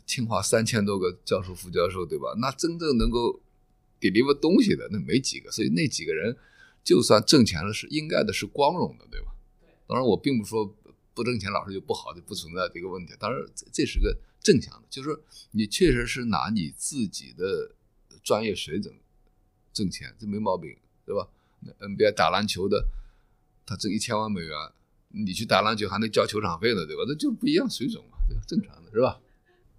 [0.05, 2.35] 清华三千多个教授副教授，对吧？
[2.39, 3.41] 那真正能够
[3.99, 6.35] deliver 东西的那没几个，所以那几个人
[6.87, 9.35] 就算挣钱了是应该的，是光荣的，对吧？
[9.85, 10.73] 当然我并不说
[11.13, 13.13] 不挣钱老师就不好，就不存在这个问题。
[13.19, 15.19] 当然这是个正向的，就是
[15.51, 17.75] 你确实是拿你自己的
[18.23, 18.95] 专业水准
[19.73, 21.27] 挣钱，这没毛病，对吧？
[21.59, 22.87] 那 NBA 打篮球的，
[23.65, 24.55] 他挣一千万美元，
[25.09, 27.03] 你去打篮球还能交球场费呢，对吧？
[27.05, 28.41] 那就不一样水准嘛，对吧？
[28.47, 29.19] 正常的是吧？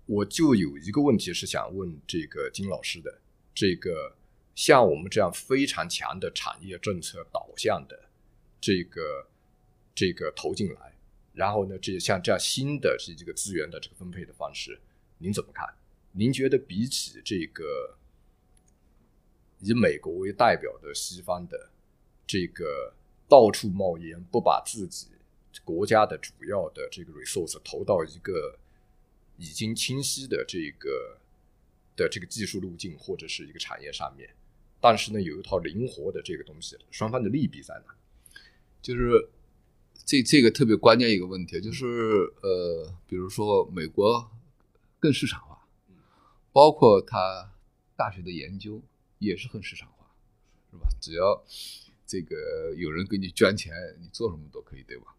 [0.05, 3.23] 我就有一个问题是想问这个金老师的，
[3.55, 4.15] 这个
[4.59, 8.11] 像我们这样非常强的产业政策导向的
[8.61, 9.25] 这个
[9.95, 10.99] 这个投进来，
[11.33, 14.81] 然后呢，这像这样新的这这个资源的这个分配的方式，
[15.19, 15.65] 您怎么看？
[16.11, 17.97] 您觉得比起这个
[19.61, 21.71] 以美国为代表的西方的
[22.27, 22.93] 这个
[23.29, 25.07] 到处冒烟，不把自己
[25.63, 28.59] 国家的主要的这个 resource 投到一个
[29.37, 31.21] 已经清晰的这个
[31.95, 34.29] 的这个技术路径或者是一个产业上面，
[34.81, 37.95] 但是呢，有一套灵活的这个东西，双方的利弊在哪？
[38.81, 39.29] 就是
[40.07, 41.85] 这这个特别关键一个问题，就是
[42.43, 44.31] 呃，比如说美国
[45.01, 45.66] 更市场化，
[46.53, 47.53] 包括它
[47.97, 48.81] 大学的研究
[49.18, 50.07] 也是很市场化，
[50.70, 50.89] 是吧？
[51.01, 51.45] 只要
[52.07, 55.14] 这个有人给你捐钱，你做什么都可以，对吧？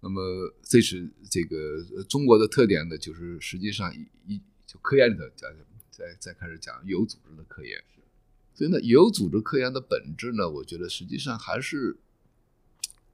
[0.00, 5.50] 那么这是这个中国的特点呢，就是实际上一一就科研里头讲，
[5.90, 7.82] 再再开始讲有组织的科研，
[8.58, 11.96] 所以呢，有组织科研的本质呢，我觉得实际上还是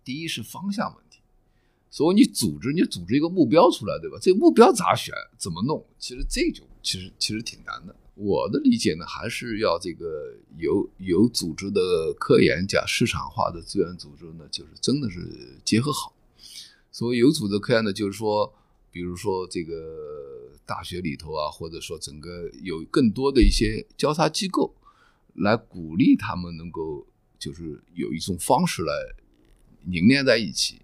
[0.02, 1.20] 第一是方向问题。
[1.90, 4.16] 所以你组织，你组织一个目标出来，对吧？
[4.22, 5.86] 这个目标咋选，怎么弄？
[5.98, 7.94] 其实这就其实其实挺难的。
[8.14, 16.16] 我的理解呢，还是要这个有有组织的科研加市场化的资源组织呢，就是真的是结合好。
[16.90, 18.50] 所谓有组织科研呢，就是说，
[18.90, 24.74] 比如说这个大学里头啊，或者说整个有更多的一些交叉机构，
[25.34, 27.06] 来鼓励他们能够
[27.38, 28.92] 就是有一种方式来
[29.84, 30.80] 凝练在一起。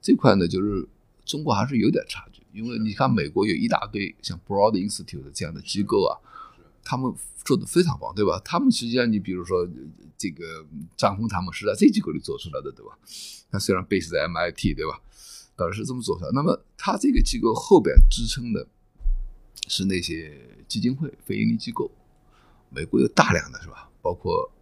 [0.00, 0.86] 这块呢，就是
[1.24, 6.12] 中国还是有点差距，因为你看美国有一大堆像 Broad Institute 这样的机构啊，
[6.84, 8.38] 他们做的非常棒，对吧？
[8.44, 9.66] 他们实际上，你比如说
[10.18, 12.98] 这个张峰他们是在这机构里做出来的，对吧？
[13.50, 15.00] 他虽然 base 在 MIT，对吧？
[15.56, 16.30] 当然是这么做出来。
[16.34, 18.66] 那么他这个机构后边支撑的
[19.68, 20.38] 是那些
[20.68, 21.90] 基金会、非盈利机构，
[22.68, 23.88] 美国有大量的是吧？
[24.04, 24.52] 包括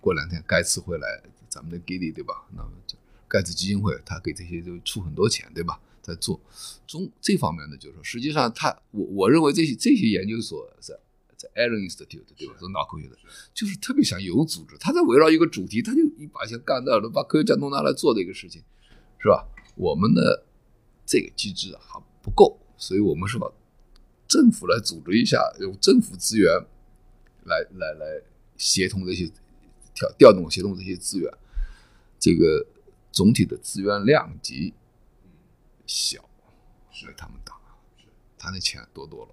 [0.00, 2.46] 过两天盖茨会来咱们的 Giddy，对吧？
[2.56, 5.80] 那么就盖茨基金会，他给这些就出很多钱，对吧？
[6.00, 6.40] 在做
[6.86, 10.94] 中这方面的，就是说，实际上他我我认为这些这些研究所在
[11.36, 12.54] 在 Allen Institute 对吧？
[12.60, 13.16] 都脑科学的，
[13.52, 18.62] 就是特别想有组织，他在围绕一个主题，他就一把钱干掉了，把科学家都拿来做的一个事情，
[19.18, 19.48] 是吧？
[19.74, 20.46] 我们的
[21.04, 23.50] 这个机制还不够，所以我们是把
[24.28, 26.48] 政府来组织一下，用政府资源
[27.44, 28.22] 来来来
[28.56, 29.30] 协同这些
[29.94, 31.32] 调调动协同这些资源，
[32.18, 32.66] 这个
[33.12, 34.74] 总体的资源量级
[35.86, 36.28] 小，
[36.90, 37.54] 所以他们大，
[38.38, 39.32] 他那钱多多了。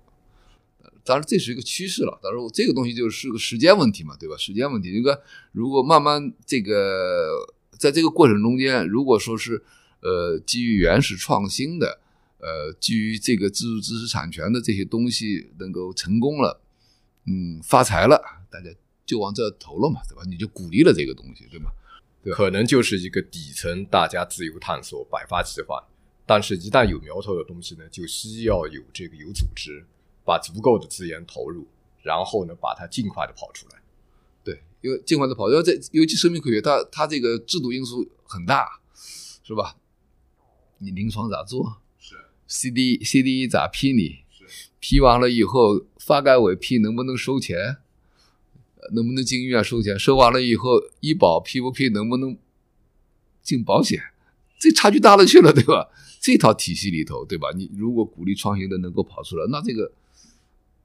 [1.06, 2.18] 当然，这是一个趋势了。
[2.24, 4.38] 当然，这个东西就是个时间问题嘛，对吧？
[4.38, 5.22] 时间问题，这个
[5.52, 7.46] 如果慢慢这个
[7.78, 9.62] 在这个过程中间，如果说是
[10.00, 12.00] 呃基于原始创新的，
[12.38, 16.62] 呃基于这个自主知识产权的这些东西能够成功了，
[17.26, 18.70] 嗯，发财了，大家
[19.06, 20.24] 就往这投了嘛，对吧？
[20.28, 21.72] 你就鼓励了这个东西，对吧？
[22.24, 25.84] 对吧可能就是一个底层大家自由探索、百花齐放，
[26.26, 29.86] 但是一旦有苗头的东西呢，就需要有这个有组织，
[30.24, 31.68] 把足够的资源投入，
[32.02, 33.82] 然后呢，把它尽快的跑出来。
[34.44, 38.80] 对，因为尽快的跑，因为这尤其生命科学，它它这个制度因素很大，
[39.44, 39.76] 是吧？
[40.78, 41.82] 你临床咋做？
[42.00, 42.16] 是
[42.48, 44.24] CD CDE 咋批你？
[44.30, 44.46] 是
[44.80, 47.78] 批完了以后，发改委批能不能收钱？
[48.92, 49.98] 能不能进医院收钱？
[49.98, 51.90] 收完了以后，医保批不批？
[51.90, 52.38] 能不能
[53.42, 54.02] 进保险？
[54.60, 55.90] 这差距大了去了，对吧？
[56.22, 57.50] 这套体系里头，对吧？
[57.56, 59.92] 你如果鼓励创新的能够跑出来，那这个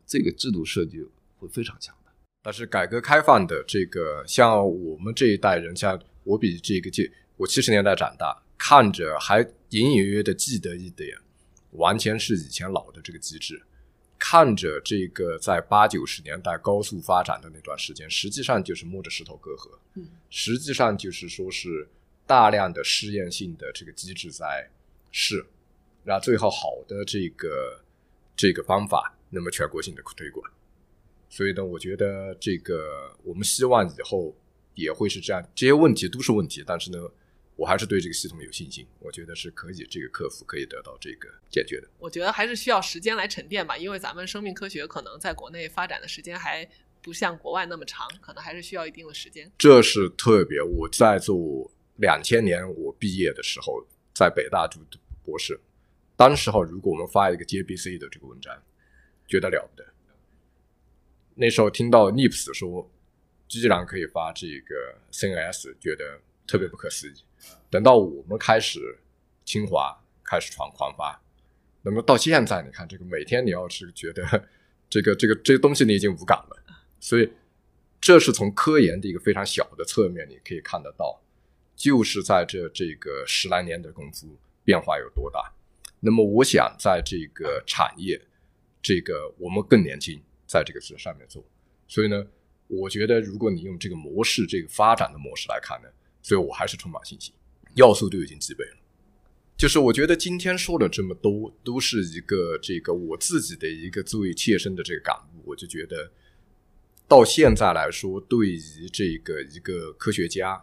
[0.06, 1.00] 这个制度设计
[1.38, 2.12] 会非常强的。
[2.42, 9.40] 但是改革开放的这个，像我们这一代人，像我比这个这我七十年代长大，看着还
[9.70, 11.16] 隐隐约约的记得一点，
[11.72, 13.62] 完全是以前老的这个机制。
[14.18, 21.88] 看着这个在八九十年代高速发展的那段时间，实际上就是摸着石头过河，嗯，实际上就是说是
[22.26, 24.68] 大量的试验性的这个机制在
[25.12, 25.46] 试，
[26.04, 27.80] 然后最后好的这个
[28.36, 30.50] 这个方法，那么全国性的推广。
[31.30, 34.34] 所以呢，我觉得这个我们希望以后
[34.74, 36.98] 也会是这样，这些问题都是问题，但是呢，
[37.58, 41.88] 我还是对这个系统有信心，我觉得是可以这个克服，可以得到这个解决的。
[41.98, 46.64] 我觉得还是需要时间来沉淀吧，因为咱们生命科学可能在国内发展的时间还
[47.02, 49.50] 不像国外那么长，可能还是需要一定的时间。
[49.58, 53.84] 这是特别，我在做两千年我毕业的时候，
[54.14, 54.80] 在北大读
[55.24, 55.60] 博士，
[56.16, 58.56] 当时候如果我们发一个 JBC 的这个文章，
[59.26, 59.84] 觉得了不得。
[61.34, 62.90] 那时候听到 NIPS 说。
[63.50, 67.14] 居然可以发这个 CNS，觉得特别不可思议。
[67.70, 68.98] 等到我们开始
[69.44, 71.20] 清华开始传狂发，
[71.82, 74.22] 那么到现在，你看这个每天你要是觉得
[74.88, 76.56] 这个这个这些东西你已经无感了，
[77.00, 77.30] 所以
[78.00, 81.20] 这是从科研的一个非常小的侧面，你可以看得到，
[81.74, 85.52] 就是在这这个十来年的功夫变化有多大。
[86.00, 88.20] 那么我想在这个产业，
[88.82, 91.44] 这个我们更年轻，在这个事上面做，
[91.86, 92.26] 所以呢。
[92.70, 95.88] 我觉得，如果你用这个模式、这个发展的模式来看呢，
[96.28, 97.32] 所以我还是充满信心，
[97.72, 98.76] 要素都已经具备了。
[99.56, 105.42] 就是我觉得今天说了这么多，都是一个这个我自己的一个最切身的这个感悟。
[105.46, 106.12] 我就觉得，
[107.08, 110.62] 到现在来说，对于这个一个科学家，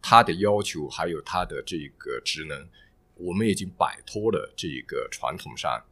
[0.00, 2.68] 他的要求还有他的这个职能，
[3.16, 5.84] 我们已经摆脱了这个传统上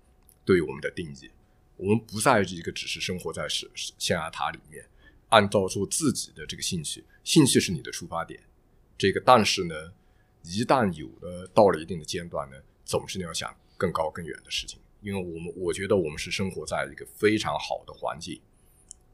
[0.44, 1.28] 对我们的定义。
[1.76, 4.86] 我们不再是一个只是生活在是象牙塔里面。
[5.30, 8.40] 按照说自己的这个兴趣，兴趣是你的出发点，
[9.00, 9.74] 这个但是呢，
[10.42, 18.38] 一旦有了到了一定的阶段呢，总是你要想更高更远的事情，因为我们我觉得我们是生活在一个非常好的环境，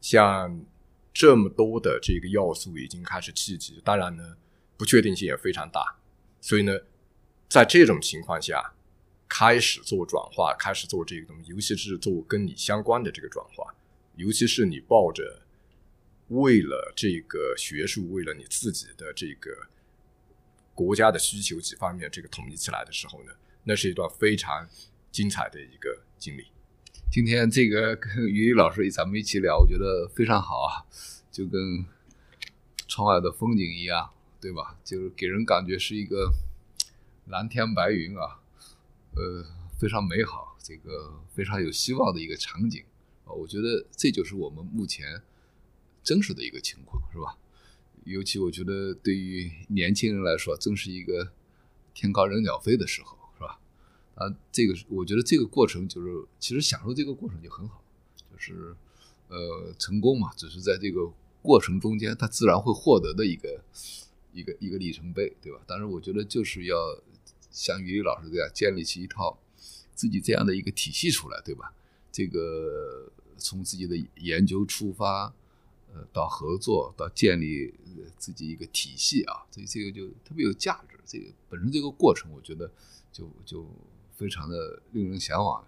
[0.01, 0.61] 像
[1.15, 4.37] 这么多的这个要素已经开始聚集，当然呢，
[4.77, 5.97] 不确定性也非常大，
[6.41, 6.77] 所以呢，
[7.49, 8.75] 在这种情况下，
[9.29, 13.73] 开始做转化，开始做这个东西，尤其是做跟你相关的这个转化，
[14.17, 15.43] 尤其是你抱着。
[16.31, 19.69] 为了这个学术，为了你自己的这个
[20.77, 23.33] 国家的需求几方面，这个统一起来的时候呢，
[23.65, 24.69] 那是一段非常
[25.11, 26.45] 精彩的一个经历。
[27.11, 30.87] 今天这个跟于老师咱们一起聊，我觉得非常好啊，
[31.33, 31.85] 就跟
[32.87, 34.11] 窗外的风景一样，
[34.41, 34.79] 对吧？
[34.85, 36.31] 就是给人感觉是一个
[37.27, 38.39] 蓝天白云啊，
[39.17, 39.45] 呃，
[39.81, 42.85] 非常美好，这个非常有希望的一个场景
[43.25, 43.33] 啊。
[43.33, 45.23] 我觉得这就是我们目前。
[46.07, 47.37] 真实的一个情况是吧？
[48.07, 51.33] 尤其我觉得对于年轻人来说，正是一个
[51.93, 53.59] 天高任鸟飞的时候，是吧？
[54.15, 57.83] 啊，这个我觉得这个过程就是，其实享受这个过程就很好，
[58.33, 58.77] 就是
[59.29, 63.61] 呃，成功嘛，只是在这个过程中间，他自然会获得的一个
[64.33, 65.61] 一个一个里程碑，对吧？
[65.67, 66.77] 但是我觉得就是要
[67.51, 69.37] 像于老师这样建立起一套
[69.97, 71.75] 自己这样的一个体系出来，对吧？
[72.13, 75.35] 这个从自己的研究出发。
[76.13, 77.75] 到合作，到建立
[78.19, 80.99] 自己一个体系啊，所以这个就特别有价值。
[81.05, 82.71] 这个本身这个过程，我觉得
[83.13, 83.67] 就就
[84.17, 85.65] 非常的令人向往，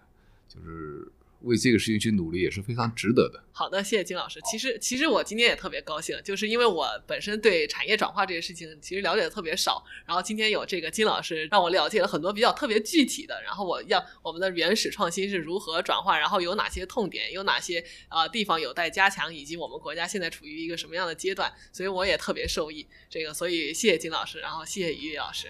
[0.49, 1.11] 就是。
[1.43, 3.43] 为这个事情去努力也是非常值得的。
[3.53, 4.41] 好的，谢谢金老师。
[4.43, 13.41] 其实，其实我今天也特别高兴，就是因为我本身对产业转化这个事情其实了解的特别少，然后今天有这个金老师让我了解了很多比较特别具体的。
[13.43, 22.87] 然后我要我们的原始创新是如何转化，然后有哪些痛点，有哪些呃地方有待加强，以及我们国家现在处于一个什么样的阶段，所以我也特别受益。
[23.09, 25.49] 这个，所以谢谢金老师，然后谢谢于老师。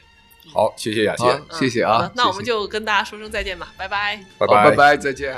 [0.52, 2.10] 好，谢谢雅欣，谢谢啊。
[2.14, 5.36] 那我们就跟大家说声再见吧，拜拜，拜拜，拜拜，再见。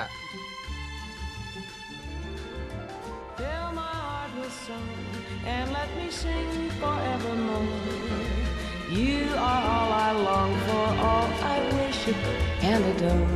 [8.92, 12.16] You are all I long for, all I worship
[12.60, 13.28] and adore.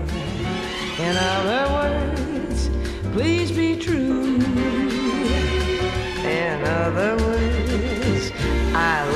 [3.14, 4.40] Please be true.
[6.24, 8.32] In otherwise
[8.74, 9.13] i'll